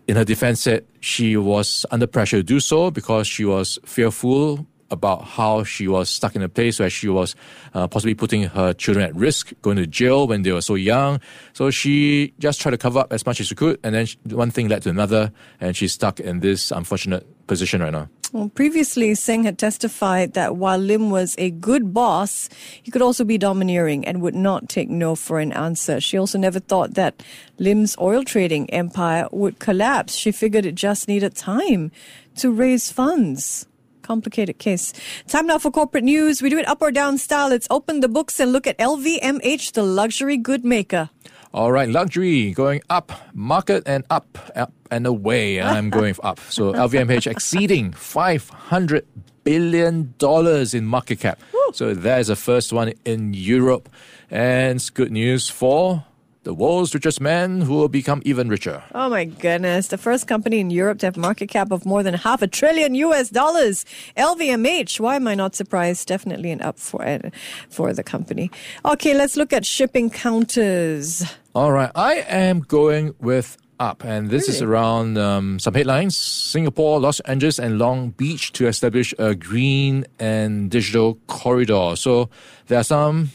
in 0.06 0.16
her 0.16 0.24
defense, 0.24 0.60
said 0.60 0.86
she 1.00 1.36
was 1.36 1.84
under 1.90 2.06
pressure 2.06 2.38
to 2.38 2.42
do 2.42 2.60
so 2.60 2.90
because 2.90 3.26
she 3.26 3.44
was 3.44 3.78
fearful 3.84 4.66
about 4.90 5.24
how 5.24 5.62
she 5.64 5.86
was 5.86 6.08
stuck 6.08 6.34
in 6.34 6.42
a 6.42 6.48
place 6.48 6.80
where 6.80 6.88
she 6.88 7.08
was 7.08 7.36
uh, 7.74 7.86
possibly 7.86 8.14
putting 8.14 8.44
her 8.44 8.72
children 8.72 9.04
at 9.04 9.14
risk, 9.14 9.52
going 9.62 9.76
to 9.76 9.86
jail 9.86 10.26
when 10.26 10.42
they 10.42 10.52
were 10.52 10.62
so 10.62 10.74
young. 10.74 11.20
So 11.52 11.70
she 11.70 12.32
just 12.38 12.60
tried 12.60 12.70
to 12.70 12.78
cover 12.78 13.00
up 13.00 13.12
as 13.12 13.26
much 13.26 13.40
as 13.40 13.48
she 13.48 13.54
could, 13.54 13.78
and 13.84 13.94
then 13.94 14.06
one 14.30 14.50
thing 14.50 14.68
led 14.68 14.82
to 14.82 14.90
another, 14.90 15.30
and 15.60 15.76
she's 15.76 15.92
stuck 15.92 16.20
in 16.20 16.40
this 16.40 16.70
unfortunate 16.70 17.26
position 17.46 17.82
right 17.82 17.92
now. 17.92 18.08
Well, 18.30 18.50
previously, 18.50 19.14
Singh 19.14 19.44
had 19.44 19.56
testified 19.56 20.34
that 20.34 20.54
while 20.54 20.76
Lim 20.76 21.08
was 21.08 21.34
a 21.38 21.50
good 21.50 21.94
boss, 21.94 22.50
he 22.82 22.90
could 22.90 23.00
also 23.00 23.24
be 23.24 23.38
domineering 23.38 24.04
and 24.06 24.20
would 24.20 24.34
not 24.34 24.68
take 24.68 24.90
no 24.90 25.14
for 25.14 25.40
an 25.40 25.50
answer. 25.52 25.98
She 25.98 26.18
also 26.18 26.36
never 26.36 26.60
thought 26.60 26.92
that 26.92 27.22
Lim's 27.58 27.96
oil 27.98 28.24
trading 28.24 28.68
empire 28.68 29.28
would 29.32 29.58
collapse. 29.58 30.14
She 30.14 30.30
figured 30.30 30.66
it 30.66 30.74
just 30.74 31.08
needed 31.08 31.36
time 31.36 31.90
to 32.36 32.52
raise 32.52 32.92
funds. 32.92 33.66
Complicated 34.02 34.58
case. 34.58 34.92
Time 35.26 35.46
now 35.46 35.58
for 35.58 35.70
corporate 35.70 36.04
news. 36.04 36.42
We 36.42 36.50
do 36.50 36.58
it 36.58 36.68
up 36.68 36.82
or 36.82 36.90
down 36.90 37.16
style. 37.16 37.48
Let's 37.48 37.66
open 37.70 38.00
the 38.00 38.08
books 38.08 38.38
and 38.38 38.52
look 38.52 38.66
at 38.66 38.76
LVMH, 38.76 39.72
the 39.72 39.82
luxury 39.82 40.36
good 40.36 40.66
maker. 40.66 41.08
All 41.54 41.72
right, 41.72 41.88
luxury 41.88 42.52
going 42.52 42.82
up, 42.90 43.10
market 43.32 43.82
and 43.86 44.04
up, 44.10 44.38
up 44.54 44.72
and 44.90 45.06
away. 45.06 45.60
I'm 45.60 45.88
going 45.98 46.14
up. 46.22 46.40
So 46.50 46.72
LVMH 46.72 47.26
exceeding 47.30 47.92
$500 47.92 49.02
billion 49.44 50.14
in 50.74 50.84
market 50.84 51.20
cap. 51.20 51.40
Woo. 51.52 51.60
So 51.72 51.94
that 51.94 52.20
is 52.20 52.26
the 52.26 52.36
first 52.36 52.72
one 52.72 52.92
in 53.06 53.32
Europe. 53.32 53.88
And 54.30 54.76
it's 54.76 54.90
good 54.90 55.10
news 55.10 55.48
for 55.48 56.04
the 56.48 56.54
world's 56.54 56.94
richest 56.94 57.20
man 57.20 57.60
who 57.60 57.74
will 57.74 57.90
become 57.90 58.22
even 58.24 58.48
richer. 58.48 58.82
Oh 58.94 59.10
my 59.10 59.26
goodness. 59.26 59.88
The 59.88 59.98
first 59.98 60.26
company 60.26 60.60
in 60.60 60.70
Europe 60.70 60.98
to 61.00 61.06
have 61.08 61.16
market 61.18 61.50
cap 61.50 61.70
of 61.70 61.84
more 61.84 62.02
than 62.02 62.14
half 62.14 62.40
a 62.40 62.46
trillion 62.46 62.94
US 62.94 63.28
dollars. 63.28 63.84
LVMH. 64.16 64.98
Why 64.98 65.16
am 65.16 65.28
I 65.28 65.34
not 65.34 65.54
surprised? 65.54 66.08
Definitely 66.08 66.50
an 66.50 66.62
up 66.62 66.78
for 66.78 67.04
for 67.68 67.92
the 67.92 68.02
company. 68.02 68.50
Okay, 68.82 69.12
let's 69.12 69.36
look 69.36 69.52
at 69.52 69.66
shipping 69.66 70.08
counters. 70.08 71.22
All 71.54 71.70
right. 71.70 71.90
I 71.94 72.24
am 72.26 72.60
going 72.60 73.14
with 73.20 73.58
up, 73.78 74.02
and 74.02 74.30
this 74.30 74.48
really? 74.48 74.56
is 74.56 74.62
around 74.62 75.18
um, 75.18 75.58
some 75.58 75.74
headlines. 75.74 76.16
Singapore, 76.16 76.98
Los 76.98 77.20
Angeles, 77.20 77.58
and 77.58 77.78
Long 77.78 78.12
Beach 78.16 78.52
to 78.52 78.66
establish 78.66 79.12
a 79.18 79.34
green 79.34 80.06
and 80.18 80.70
digital 80.70 81.18
corridor. 81.26 81.92
So 81.96 82.30
there 82.68 82.80
are 82.80 82.84
some 82.84 83.32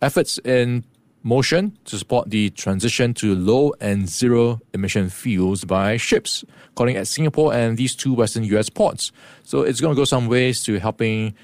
efforts 0.00 0.38
in 0.46 0.84
motion 1.24 1.76
to 1.86 1.98
support 1.98 2.30
the 2.30 2.50
transition 2.50 3.14
to 3.14 3.34
low 3.34 3.72
and 3.80 4.08
zero 4.08 4.60
emission 4.72 5.08
fuels 5.08 5.64
by 5.64 5.96
ships, 5.96 6.44
calling 6.76 6.96
at 6.96 7.08
Singapore 7.08 7.52
and 7.52 7.76
these 7.76 7.96
two 7.96 8.14
Western 8.14 8.44
US 8.44 8.68
ports. 8.68 9.10
So 9.42 9.62
it's 9.62 9.80
going 9.80 9.94
to 9.94 9.96
go 9.96 10.04
some 10.04 10.28
ways 10.28 10.62
to 10.64 10.78
helping 10.78 11.34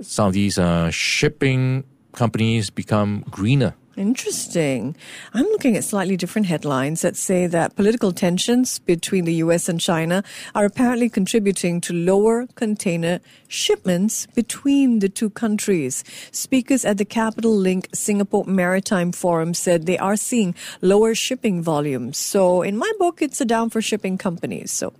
some 0.00 0.28
of 0.28 0.32
these 0.32 0.58
uh, 0.58 0.90
shipping 0.90 1.84
companies 2.12 2.70
become 2.70 3.24
greener. 3.30 3.74
Interesting. 3.96 4.94
I'm 5.32 5.46
looking 5.46 5.74
at 5.74 5.82
slightly 5.82 6.18
different 6.18 6.48
headlines 6.48 7.00
that 7.00 7.16
say 7.16 7.46
that 7.46 7.76
political 7.76 8.12
tensions 8.12 8.78
between 8.78 9.24
the 9.24 9.32
US 9.36 9.70
and 9.70 9.80
China 9.80 10.22
are 10.54 10.66
apparently 10.66 11.08
contributing 11.08 11.80
to 11.80 11.94
lower 11.94 12.46
container 12.56 13.20
shipments 13.48 14.26
between 14.34 14.98
the 14.98 15.08
two 15.08 15.30
countries. 15.30 16.04
Speakers 16.30 16.84
at 16.84 16.98
the 16.98 17.06
Capital 17.06 17.56
Link 17.56 17.88
Singapore 17.94 18.44
Maritime 18.44 19.12
Forum 19.12 19.54
said 19.54 19.86
they 19.86 19.96
are 19.96 20.16
seeing 20.16 20.54
lower 20.82 21.14
shipping 21.14 21.62
volumes. 21.62 22.18
So, 22.18 22.60
in 22.60 22.76
my 22.76 22.92
book, 22.98 23.22
it's 23.22 23.40
a 23.40 23.46
down 23.46 23.70
for 23.70 23.80
shipping 23.80 24.18
companies. 24.18 24.72
So, 24.72 24.92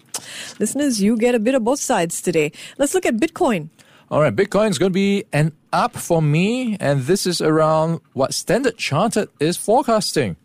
listeners, 0.59 1.03
you 1.03 1.19
get 1.19 1.35
a 1.35 1.39
bit 1.39 1.55
of 1.55 1.63
both 1.63 1.81
sides 1.81 2.23
today. 2.23 2.51
Let's 2.79 2.95
look 2.95 3.05
at 3.05 3.17
Bitcoin. 3.19 3.69
All 4.09 4.21
right, 4.21 4.37
Bitcoin 4.37 4.71
is 4.71 4.79
going 4.79 4.93
to 4.93 4.95
be 4.95 5.25
an 5.33 5.51
up 5.73 5.97
for 5.97 6.23
me, 6.23 6.77
and 6.79 7.03
this 7.03 7.27
is 7.27 7.41
around 7.41 8.01
what 8.13 8.35
Standard 8.35 8.77
Chartered 8.77 9.29
is 9.41 9.57
forecasting. 9.57 10.37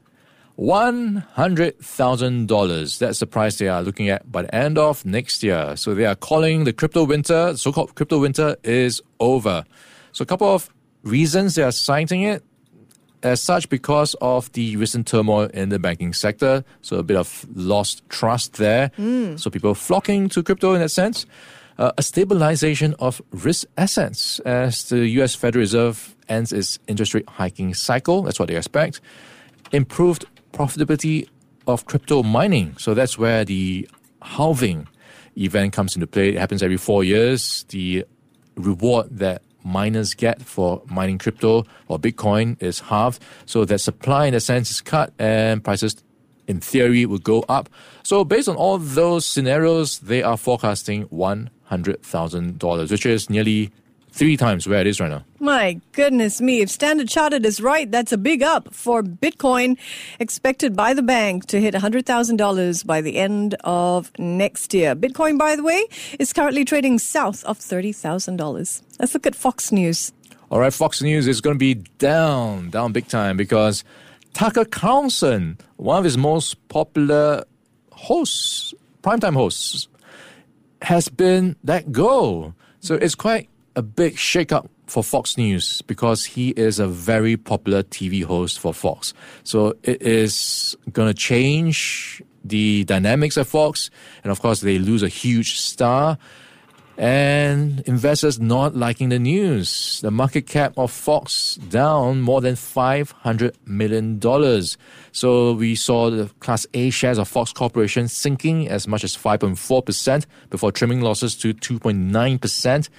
$100,000. 0.58 2.98
That's 2.98 3.20
the 3.20 3.28
price 3.28 3.60
they 3.60 3.68
are 3.68 3.84
looking 3.84 4.10
at 4.10 4.32
by 4.32 4.42
the 4.42 4.56
end 4.56 4.80
of 4.80 5.06
next 5.06 5.44
year. 5.44 5.76
So 5.76 5.94
they 5.94 6.08
are 6.08 6.16
calling 6.16 6.64
the 6.64 6.74
crypto 6.74 7.04
winter, 7.04 7.56
so 7.56 7.72
called 7.72 7.94
crypto 7.94 8.20
winter 8.20 8.56
is 8.64 9.00
over. 9.20 9.64
So 10.12 10.24
a 10.24 10.26
couple 10.26 10.48
of 10.48 10.68
reasons 11.04 11.54
they 11.54 11.62
are 11.62 11.72
citing 11.72 12.24
it 12.24 12.44
as 13.22 13.42
such 13.42 13.70
because 13.70 14.16
of 14.22 14.52
the 14.54 14.76
recent 14.76 15.06
turmoil 15.06 15.52
in 15.54 15.70
the 15.70 15.78
banking 15.78 16.14
sector. 16.14 16.64
So 16.82 16.98
a 16.98 17.04
bit 17.04 17.18
of 17.18 17.46
lost 17.54 18.02
trust 18.10 18.54
there. 18.54 18.90
Mm. 18.98 19.40
So 19.40 19.52
people 19.52 19.76
flocking 19.76 20.30
to 20.30 20.42
crypto 20.42 20.74
in 20.74 20.82
that 20.82 20.90
sense 20.90 21.28
uh, 21.82 21.92
a 21.98 22.04
stabilization 22.04 22.94
of 23.00 23.22
risk 23.32 23.66
assets 23.76 24.40
as 24.42 24.88
the 24.90 25.08
U.S. 25.18 25.34
Federal 25.34 25.62
Reserve 25.62 26.16
ends 26.30 26.54
its 26.54 26.78
interest 26.88 27.16
rate 27.16 27.28
hiking 27.28 27.74
cycle. 27.74 28.22
That's 28.22 28.40
what 28.40 28.50
they 28.50 28.56
expect. 28.56 29.02
Improved 29.72 30.26
profitability 30.54 31.28
of 31.66 31.88
crypto 31.88 32.22
mining. 32.22 32.78
So 32.78 32.94
that's 32.94 33.18
where 33.18 33.44
the 33.44 33.90
halving 34.22 34.88
event 35.36 35.74
comes 35.74 35.96
into 35.96 36.06
play. 36.06 36.30
It 36.30 36.38
happens 36.38 36.62
every 36.62 36.78
four 36.78 37.04
years. 37.04 37.66
The 37.70 38.06
reward 38.56 39.18
that 39.18 39.42
miners 39.64 40.14
get 40.14 40.40
for 40.44 40.84
mining 40.86 41.18
crypto 41.18 41.66
or 41.88 41.98
Bitcoin 41.98 42.62
is 42.62 42.80
halved. 42.80 43.24
So 43.48 43.66
that 43.66 43.80
supply, 43.80 44.28
in 44.28 44.36
a 44.36 44.40
sense, 44.40 44.70
is 44.70 44.82
cut 44.82 45.14
and 45.18 45.64
prices 45.64 45.96
in 46.48 46.60
theory, 46.60 47.06
would 47.06 47.24
go 47.24 47.44
up. 47.48 47.70
So, 48.04 48.24
based 48.24 48.50
on 48.50 48.56
all 48.56 48.78
those 48.78 49.26
scenarios, 49.26 50.00
they 50.00 50.24
are 50.24 50.38
forecasting 50.38 51.08
$100,000, 51.08 52.92
which 52.92 53.06
is 53.06 53.30
nearly 53.30 53.72
three 54.12 54.38
times 54.38 54.68
where 54.68 54.82
it 54.82 54.88
is 54.88 55.00
right 55.00 55.10
now. 55.10 55.24
My 55.40 55.80
goodness 55.94 56.42
me. 56.42 56.62
If 56.62 56.70
Standard 56.70 57.08
Chartered 57.08 57.46
is 57.46 57.62
right, 57.62 57.90
that's 57.90 58.12
a 58.12 58.18
big 58.18 58.44
up 58.44 58.74
for 58.74 59.02
Bitcoin, 59.02 59.78
expected 60.20 60.76
by 60.76 60.94
the 60.94 61.02
bank 61.02 61.46
to 61.48 61.60
hit 61.60 61.74
$100,000 61.74 62.86
by 62.86 63.02
the 63.02 63.18
end 63.18 63.56
of 63.64 64.12
next 64.20 64.74
year. 64.74 64.96
Bitcoin, 64.96 65.38
by 65.38 65.56
the 65.56 65.64
way, 65.64 65.86
is 66.20 66.34
currently 66.34 66.66
trading 66.66 67.00
south 67.00 67.44
of 67.46 67.58
$30,000. 67.60 68.82
Let's 69.00 69.14
look 69.14 69.26
at 69.26 69.36
Fox 69.36 69.72
News. 69.72 70.12
All 70.50 70.60
right, 70.60 70.74
Fox 70.74 71.02
News 71.02 71.28
is 71.28 71.40
going 71.40 71.56
to 71.56 71.60
be 71.60 71.76
down, 71.98 72.70
down 72.70 72.92
big 72.92 73.08
time 73.08 73.38
because 73.38 73.86
Tucker 74.34 74.66
Carlson, 74.66 75.58
one 75.78 75.98
of 75.98 76.04
his 76.04 76.18
most 76.18 76.68
popular 76.70 77.44
hosts, 77.92 78.74
primetime 79.04 79.34
hosts, 79.34 79.88
has 80.82 81.10
been 81.10 81.56
let 81.64 81.92
go. 81.92 82.54
So 82.80 82.96
it's 82.96 83.16
quite 83.16 83.50
a 83.76 83.82
big 83.82 84.16
shakeup 84.16 84.68
for 84.88 85.04
Fox 85.04 85.38
News 85.38 85.82
because 85.84 86.26
he 86.26 86.50
is 86.50 86.80
a 86.80 86.88
very 86.88 87.38
popular 87.38 87.84
TV 87.84 88.24
host 88.24 88.60
for 88.60 88.74
Fox. 88.74 89.14
So 89.44 89.76
it 89.84 90.02
is 90.02 90.76
going 90.92 91.08
to 91.08 91.14
change 91.14 92.22
the 92.44 92.84
dynamics 92.86 93.38
of 93.38 93.48
Fox. 93.48 93.90
And 94.24 94.32
of 94.32 94.42
course, 94.42 94.62
they 94.62 94.80
lose 94.80 95.04
a 95.04 95.08
huge 95.08 95.60
star. 95.60 96.18
And 96.98 97.80
investors 97.82 98.40
not 98.40 98.76
liking 98.76 99.10
the 99.10 99.18
news. 99.18 100.02
The 100.02 100.12
market 100.12 100.46
cap 100.46 100.74
of 100.78 100.92
Fox 100.92 101.56
down 101.56 102.22
more 102.22 102.42
than 102.42 102.56
$500 102.56 103.56
million. 103.66 104.22
So 105.12 105.54
we 105.54 105.76
saw 105.76 106.10
the 106.10 106.30
Class 106.40 106.68
A 106.74 106.90
shares 106.90 107.18
of 107.18 107.28
Fox 107.28 107.54
Corporation 107.54 108.08
sinking 108.08 108.68
as 108.68 108.88
much 108.88 109.04
as 109.04 109.16
5.4% 109.16 110.26
before 110.50 110.72
trimming 110.72 111.02
losses 111.02 111.36
to 111.38 111.54
2.9%. 111.54 112.90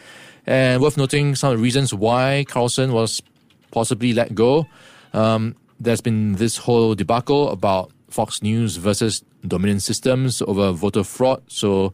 And 0.47 0.83
worth 0.83 0.97
noting 0.97 1.35
some 1.37 1.53
of 1.53 1.59
the 1.59 1.63
reasons 1.63 1.95
why 1.95 2.45
Carlson 2.49 2.93
was 2.93 3.23
possibly 3.71 4.13
let 4.13 4.35
go. 4.35 4.67
Um, 5.13 5.55
there's 5.79 6.01
been 6.01 6.33
this 6.35 6.57
whole 6.57 6.95
debacle 6.95 7.51
about 7.51 7.91
Fox 8.09 8.43
News 8.43 8.77
versus 8.77 9.23
Dominion 9.47 9.81
Systems 9.81 10.43
over 10.43 10.73
voter 10.73 11.05
fraud. 11.05 11.43
So 11.49 11.93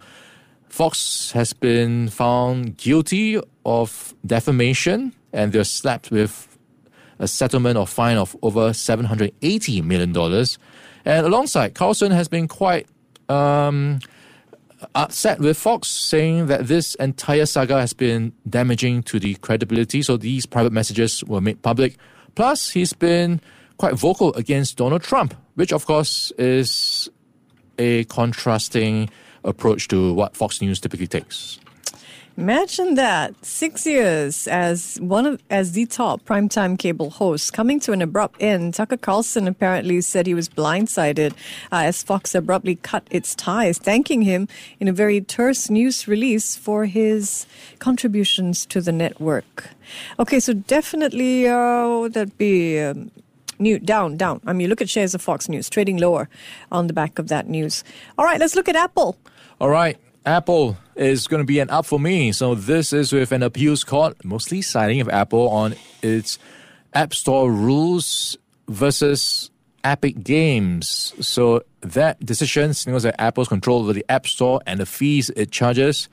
Fox 0.70 1.32
has 1.32 1.52
been 1.52 2.08
found 2.08 2.76
guilty 2.76 3.40
of 3.64 4.14
defamation 4.24 5.14
and 5.32 5.52
they're 5.52 5.64
slapped 5.64 6.10
with 6.10 6.58
a 7.18 7.26
settlement 7.28 7.76
or 7.76 7.86
fine 7.86 8.16
of 8.16 8.36
over 8.42 8.70
$780 8.70 9.82
million. 9.82 10.46
And 11.04 11.26
alongside, 11.26 11.74
Carlson 11.74 12.12
has 12.12 12.28
been 12.28 12.48
quite 12.48 12.86
um, 13.28 13.98
upset 14.94 15.40
with 15.40 15.56
Fox, 15.56 15.88
saying 15.88 16.46
that 16.46 16.66
this 16.66 16.94
entire 16.96 17.46
saga 17.46 17.80
has 17.80 17.92
been 17.92 18.32
damaging 18.48 19.02
to 19.04 19.18
the 19.18 19.34
credibility. 19.36 20.02
So 20.02 20.16
these 20.16 20.46
private 20.46 20.72
messages 20.72 21.24
were 21.24 21.40
made 21.40 21.60
public. 21.62 21.96
Plus, 22.34 22.70
he's 22.70 22.92
been 22.92 23.40
quite 23.78 23.94
vocal 23.94 24.32
against 24.34 24.76
Donald 24.76 25.02
Trump, 25.02 25.34
which 25.54 25.72
of 25.72 25.86
course 25.86 26.30
is 26.38 27.08
a 27.78 28.04
contrasting 28.04 29.08
approach 29.44 29.88
to 29.88 30.12
what 30.14 30.36
Fox 30.36 30.60
News 30.60 30.80
typically 30.80 31.06
takes. 31.06 31.58
Imagine 32.38 32.94
that 32.94 33.34
six 33.44 33.84
years 33.84 34.46
as 34.46 34.96
one 35.00 35.26
of 35.26 35.42
as 35.50 35.72
the 35.72 35.86
top 35.86 36.22
primetime 36.24 36.78
cable 36.78 37.10
host 37.10 37.52
coming 37.52 37.80
to 37.80 37.90
an 37.90 38.00
abrupt 38.00 38.40
end. 38.40 38.74
Tucker 38.74 38.96
Carlson 38.96 39.48
apparently 39.48 40.00
said 40.00 40.28
he 40.28 40.34
was 40.34 40.48
blindsided 40.48 41.32
uh, 41.72 41.82
as 41.82 42.04
Fox 42.04 42.36
abruptly 42.36 42.76
cut 42.76 43.02
its 43.10 43.34
ties, 43.34 43.78
thanking 43.78 44.22
him 44.22 44.46
in 44.78 44.86
a 44.86 44.92
very 44.92 45.20
terse 45.20 45.68
news 45.68 46.06
release 46.06 46.54
for 46.54 46.84
his 46.84 47.44
contributions 47.80 48.64
to 48.66 48.80
the 48.80 48.92
network. 48.92 49.70
Okay, 50.20 50.38
so 50.38 50.52
definitely 50.52 51.48
uh, 51.48 52.06
that 52.06 52.38
be. 52.38 52.80
Um, 52.80 53.10
New, 53.58 53.78
down, 53.78 54.16
down. 54.16 54.40
I 54.46 54.52
mean, 54.52 54.68
look 54.68 54.80
at 54.80 54.88
shares 54.88 55.14
of 55.14 55.22
Fox 55.22 55.48
News 55.48 55.68
trading 55.68 55.96
lower 55.96 56.28
on 56.70 56.86
the 56.86 56.92
back 56.92 57.18
of 57.18 57.28
that 57.28 57.48
news. 57.48 57.84
All 58.16 58.24
right, 58.24 58.38
let's 58.38 58.54
look 58.54 58.68
at 58.68 58.76
Apple. 58.76 59.16
All 59.60 59.68
right, 59.70 59.96
Apple 60.24 60.76
is 60.94 61.26
going 61.26 61.42
to 61.42 61.46
be 61.46 61.58
an 61.58 61.70
up 61.70 61.86
for 61.86 61.98
me. 61.98 62.32
So 62.32 62.54
this 62.54 62.92
is 62.92 63.12
with 63.12 63.32
an 63.32 63.42
appeals 63.42 63.84
court 63.84 64.24
mostly 64.24 64.62
siding 64.62 65.00
of 65.00 65.08
Apple 65.08 65.48
on 65.48 65.74
its 66.02 66.38
App 66.94 67.14
Store 67.14 67.50
rules 67.50 68.36
versus 68.68 69.50
Epic 69.84 70.22
Games. 70.22 71.14
So 71.20 71.62
that 71.80 72.24
decision 72.24 72.74
signals 72.74 73.04
that 73.04 73.20
Apple's 73.20 73.48
control 73.48 73.82
over 73.82 73.92
the 73.92 74.04
App 74.08 74.26
Store 74.26 74.60
and 74.66 74.80
the 74.80 74.86
fees 74.86 75.30
it 75.30 75.50
charges 75.50 76.08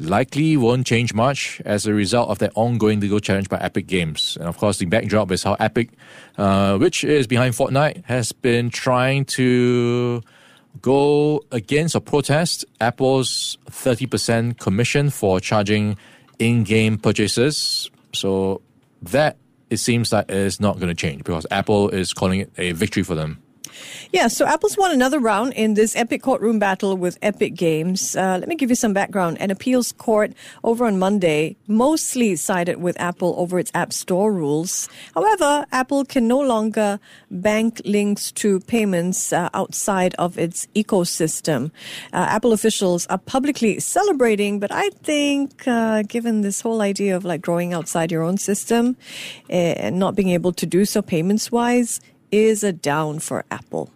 likely 0.00 0.56
won't 0.56 0.86
change 0.86 1.14
much 1.14 1.60
as 1.64 1.86
a 1.86 1.94
result 1.94 2.30
of 2.30 2.38
that 2.38 2.52
ongoing 2.54 3.00
legal 3.00 3.20
challenge 3.20 3.48
by 3.48 3.58
Epic 3.58 3.86
Games. 3.86 4.36
And 4.40 4.48
of 4.48 4.56
course, 4.56 4.78
the 4.78 4.86
backdrop 4.86 5.30
is 5.30 5.42
how 5.42 5.54
Epic, 5.54 5.90
uh, 6.38 6.78
which 6.78 7.04
is 7.04 7.26
behind 7.26 7.54
Fortnite, 7.54 8.04
has 8.06 8.32
been 8.32 8.70
trying 8.70 9.24
to 9.26 10.22
go 10.80 11.42
against 11.50 11.94
or 11.96 12.00
protest 12.00 12.64
Apple's 12.80 13.58
30% 13.70 14.58
commission 14.58 15.10
for 15.10 15.40
charging 15.40 15.96
in 16.38 16.64
game 16.64 16.96
purchases. 16.96 17.90
So 18.12 18.62
that 19.02 19.36
it 19.68 19.78
seems 19.78 20.10
that 20.10 20.30
is 20.30 20.60
not 20.60 20.76
going 20.76 20.88
to 20.88 20.94
change 20.94 21.18
because 21.18 21.46
Apple 21.50 21.88
is 21.90 22.12
calling 22.12 22.40
it 22.40 22.52
a 22.58 22.72
victory 22.72 23.02
for 23.02 23.14
them. 23.14 23.40
Yeah, 24.12 24.28
so 24.28 24.46
Apple's 24.46 24.76
won 24.76 24.90
another 24.90 25.20
round 25.20 25.52
in 25.54 25.74
this 25.74 25.94
epic 25.96 26.22
courtroom 26.22 26.58
battle 26.58 26.96
with 26.96 27.18
Epic 27.22 27.54
Games. 27.54 28.16
Uh, 28.16 28.38
let 28.38 28.48
me 28.48 28.56
give 28.56 28.70
you 28.70 28.74
some 28.74 28.92
background. 28.92 29.40
An 29.40 29.50
appeals 29.50 29.92
court 29.92 30.32
over 30.64 30.84
on 30.84 30.98
Monday 30.98 31.56
mostly 31.66 32.36
sided 32.36 32.78
with 32.78 33.00
Apple 33.00 33.34
over 33.38 33.58
its 33.58 33.70
App 33.74 33.92
Store 33.92 34.32
rules. 34.32 34.88
However, 35.14 35.66
Apple 35.72 36.04
can 36.04 36.26
no 36.26 36.40
longer 36.40 36.98
bank 37.30 37.80
links 37.84 38.32
to 38.32 38.60
payments 38.60 39.32
uh, 39.32 39.48
outside 39.54 40.14
of 40.18 40.38
its 40.38 40.66
ecosystem. 40.74 41.70
Uh, 42.12 42.26
Apple 42.28 42.52
officials 42.52 43.06
are 43.06 43.18
publicly 43.18 43.80
celebrating, 43.80 44.58
but 44.58 44.72
I 44.72 44.90
think 45.02 45.66
uh, 45.66 46.02
given 46.02 46.40
this 46.40 46.60
whole 46.60 46.82
idea 46.82 47.16
of 47.16 47.24
like 47.24 47.42
growing 47.42 47.72
outside 47.72 48.10
your 48.10 48.22
own 48.22 48.38
system 48.38 48.96
eh, 49.48 49.74
and 49.76 49.98
not 49.98 50.14
being 50.14 50.30
able 50.30 50.52
to 50.52 50.66
do 50.66 50.84
so 50.84 51.02
payments 51.02 51.52
wise, 51.52 52.00
is 52.30 52.64
a 52.64 52.72
down 52.72 53.18
for 53.18 53.44
Apple. 53.50 53.90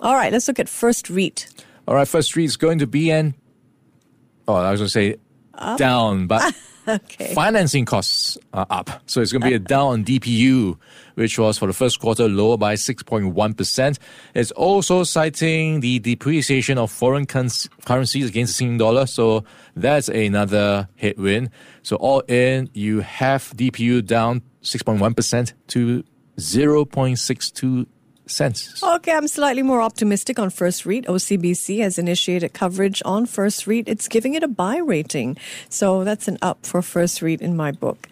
All 0.00 0.14
right, 0.14 0.32
let's 0.32 0.48
look 0.48 0.58
at 0.58 0.68
First 0.68 1.10
REIT. 1.10 1.64
All 1.86 1.94
right, 1.94 2.08
First 2.08 2.36
REIT 2.36 2.46
is 2.46 2.56
going 2.56 2.78
to 2.78 2.86
be 2.86 3.10
an, 3.10 3.34
oh, 4.48 4.54
I 4.54 4.70
was 4.70 4.80
going 4.80 4.86
to 4.86 4.90
say 4.90 5.16
up? 5.54 5.78
down, 5.78 6.26
but 6.26 6.54
okay. 6.88 7.34
financing 7.34 7.84
costs 7.84 8.38
are 8.52 8.66
up. 8.70 9.02
So 9.06 9.20
it's 9.20 9.32
going 9.32 9.42
to 9.42 9.48
be 9.48 9.54
a 9.54 9.58
down 9.74 9.86
on 9.88 10.04
DPU, 10.04 10.78
which 11.14 11.38
was 11.38 11.58
for 11.58 11.66
the 11.66 11.72
first 11.72 12.00
quarter 12.00 12.28
lower 12.28 12.56
by 12.56 12.74
6.1%. 12.74 13.98
It's 14.34 14.50
also 14.52 15.04
citing 15.04 15.80
the 15.80 15.98
depreciation 15.98 16.78
of 16.78 16.90
foreign 16.90 17.26
currencies 17.26 18.28
against 18.28 18.54
the 18.54 18.56
Singapore 18.56 18.78
dollar. 18.78 19.06
So 19.06 19.44
that's 19.76 20.08
another 20.08 20.88
headwind. 20.96 21.50
So 21.82 21.96
all 21.96 22.20
in, 22.20 22.70
you 22.72 23.00
have 23.00 23.52
DPU 23.56 24.04
down 24.06 24.42
6.1% 24.62 25.52
to 25.68 26.04
0.62 26.38 27.86
cents. 28.26 28.82
Okay, 28.82 29.12
I'm 29.12 29.28
slightly 29.28 29.62
more 29.62 29.82
optimistic 29.82 30.38
on 30.38 30.50
First 30.50 30.86
REIT. 30.86 31.06
OCBC 31.06 31.80
has 31.80 31.98
initiated 31.98 32.52
coverage 32.52 33.02
on 33.04 33.26
First 33.26 33.66
REIT. 33.66 33.88
It's 33.88 34.08
giving 34.08 34.34
it 34.34 34.42
a 34.42 34.48
buy 34.48 34.78
rating. 34.78 35.36
So 35.68 36.04
that's 36.04 36.28
an 36.28 36.38
up 36.40 36.64
for 36.64 36.82
First 36.82 37.22
REIT 37.22 37.40
in 37.40 37.56
my 37.56 37.72
book. 37.72 38.08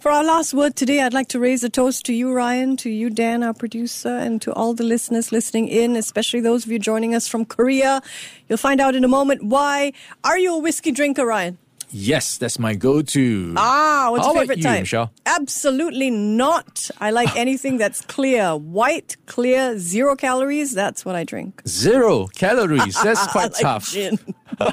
For 0.00 0.10
our 0.10 0.24
last 0.24 0.52
word 0.52 0.74
today, 0.74 1.00
I'd 1.00 1.14
like 1.14 1.28
to 1.28 1.38
raise 1.38 1.62
a 1.62 1.68
toast 1.68 2.04
to 2.06 2.12
you, 2.12 2.32
Ryan, 2.32 2.76
to 2.78 2.90
you, 2.90 3.08
Dan, 3.08 3.44
our 3.44 3.54
producer, 3.54 4.08
and 4.08 4.42
to 4.42 4.52
all 4.52 4.74
the 4.74 4.82
listeners 4.82 5.30
listening 5.30 5.68
in, 5.68 5.94
especially 5.94 6.40
those 6.40 6.66
of 6.66 6.72
you 6.72 6.80
joining 6.80 7.14
us 7.14 7.28
from 7.28 7.44
Korea. 7.44 8.02
You'll 8.48 8.58
find 8.58 8.80
out 8.80 8.96
in 8.96 9.04
a 9.04 9.08
moment 9.08 9.44
why. 9.44 9.92
Are 10.24 10.36
you 10.36 10.56
a 10.56 10.58
whiskey 10.58 10.90
drinker, 10.90 11.24
Ryan? 11.24 11.56
Yes, 11.92 12.38
that's 12.38 12.58
my 12.58 12.74
go-to. 12.74 13.52
Ah, 13.56 14.08
what's 14.10 14.26
How 14.26 14.32
your 14.32 14.42
favorite 14.42 14.58
you, 14.58 14.64
type? 14.64 14.80
Michelle? 14.80 15.12
Absolutely 15.26 16.10
not. 16.10 16.90
I 17.00 17.10
like 17.10 17.36
anything 17.44 17.76
that's 17.76 18.00
clear, 18.00 18.56
white, 18.56 19.16
clear, 19.26 19.78
zero 19.78 20.16
calories. 20.16 20.72
That's 20.72 21.04
what 21.04 21.14
I 21.14 21.24
drink. 21.24 21.62
Zero 21.68 22.28
calories. 22.28 23.00
That's 23.02 23.26
quite 23.28 23.52
tough. 23.54 23.90
Gin. 23.90 24.18
All 24.60 24.72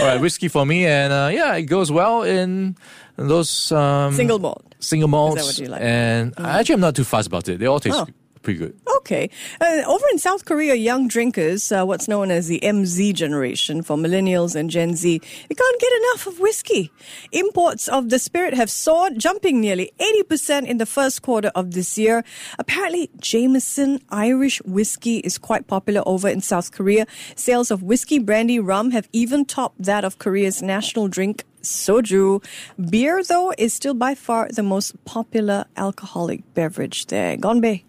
right, 0.00 0.18
whiskey 0.20 0.48
for 0.48 0.66
me, 0.66 0.86
and 0.86 1.12
uh, 1.12 1.30
yeah, 1.32 1.54
it 1.54 1.62
goes 1.62 1.90
well 1.90 2.22
in 2.22 2.76
those 3.16 3.72
um, 3.72 4.12
single 4.12 4.38
malt. 4.38 4.74
Single 4.80 5.08
malts. 5.08 5.40
Is 5.40 5.56
that 5.56 5.62
what 5.62 5.66
you 5.66 5.72
like? 5.72 5.82
And 5.82 6.36
mm. 6.36 6.44
actually, 6.44 6.74
I'm 6.74 6.80
not 6.80 6.96
too 6.96 7.04
fussed 7.04 7.28
about 7.28 7.48
it. 7.48 7.58
They 7.58 7.66
all 7.66 7.80
taste 7.80 7.96
Oh 7.96 8.06
pretty 8.44 8.60
good. 8.60 8.78
Okay. 8.98 9.28
Uh, 9.60 9.82
over 9.86 10.04
in 10.12 10.18
South 10.18 10.44
Korea, 10.44 10.74
young 10.74 11.08
drinkers, 11.08 11.72
uh, 11.72 11.84
what's 11.84 12.06
known 12.06 12.30
as 12.30 12.46
the 12.46 12.60
MZ 12.60 13.12
generation 13.14 13.82
for 13.82 13.96
millennials 13.96 14.54
and 14.54 14.70
Gen 14.70 14.94
Z, 14.94 15.18
they 15.48 15.54
can't 15.54 15.80
get 15.80 15.92
enough 15.92 16.26
of 16.26 16.38
whiskey. 16.38 16.92
Imports 17.32 17.88
of 17.88 18.10
the 18.10 18.18
spirit 18.18 18.54
have 18.54 18.70
soared, 18.70 19.18
jumping 19.18 19.60
nearly 19.60 19.92
80% 19.98 20.66
in 20.66 20.78
the 20.78 20.86
first 20.86 21.22
quarter 21.22 21.50
of 21.54 21.72
this 21.72 21.98
year. 21.98 22.22
Apparently, 22.58 23.10
Jameson 23.18 24.00
Irish 24.10 24.62
whiskey 24.62 25.18
is 25.18 25.38
quite 25.38 25.66
popular 25.66 26.02
over 26.06 26.28
in 26.28 26.40
South 26.40 26.70
Korea. 26.70 27.06
Sales 27.34 27.70
of 27.70 27.82
whiskey, 27.82 28.18
brandy, 28.18 28.60
rum 28.60 28.92
have 28.92 29.08
even 29.12 29.44
topped 29.44 29.82
that 29.82 30.04
of 30.04 30.18
Korea's 30.18 30.62
national 30.62 31.08
drink 31.08 31.44
soju. 31.62 32.44
Beer, 32.90 33.22
though, 33.24 33.52
is 33.56 33.72
still 33.72 33.94
by 33.94 34.14
far 34.14 34.48
the 34.48 34.62
most 34.62 35.02
popular 35.04 35.64
alcoholic 35.76 36.42
beverage 36.54 37.06
there. 37.06 37.36
Gonbe. 37.38 37.82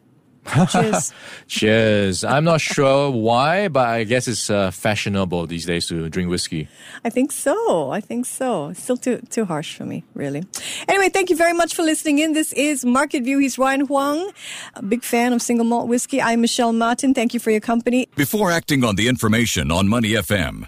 Cheers. 0.69 1.13
Cheers. 1.47 2.23
I'm 2.23 2.43
not 2.43 2.62
sure 2.62 3.12
why, 3.12 3.67
but 3.67 3.88
I 3.88 4.03
guess 4.03 4.27
it's 4.27 4.49
uh, 4.49 4.71
fashionable 4.71 5.47
these 5.47 5.65
days 5.65 5.88
to 5.88 6.10
drink 6.10 6.29
whiskey. 6.29 6.67
I 7.03 7.10
think 7.10 7.31
so. 7.31 7.91
I 7.91 8.01
think 8.01 8.25
so. 8.25 8.73
Still 8.73 8.97
too 8.97 9.17
too 9.29 9.45
harsh 9.45 9.75
for 9.75 9.86
me, 9.86 10.03
really. 10.13 10.43
Anyway, 10.88 11.10
thank 11.10 11.29
you 11.29 11.36
very 11.36 11.53
much 11.53 11.73
for 11.75 11.84
listening 11.84 12.19
in. 12.19 12.34
This 12.34 12.53
is 12.53 12.86
Market 12.86 13.23
View. 13.23 13.39
He's 13.39 13.58
Ryan 13.58 13.81
Huang, 13.88 14.31
a 14.75 14.81
big 14.84 15.03
fan 15.03 15.34
of 15.34 15.41
single 15.41 15.65
malt 15.65 15.88
whiskey. 15.88 16.21
I'm 16.21 16.41
Michelle 16.41 16.73
Martin. 16.73 17.13
Thank 17.13 17.34
you 17.34 17.39
for 17.39 17.51
your 17.51 17.62
company. 17.62 18.08
Before 18.15 18.51
acting 18.51 18.84
on 18.84 18.95
the 18.95 19.08
information 19.08 19.71
on 19.71 19.88
Money 19.88 20.12
FM, 20.12 20.67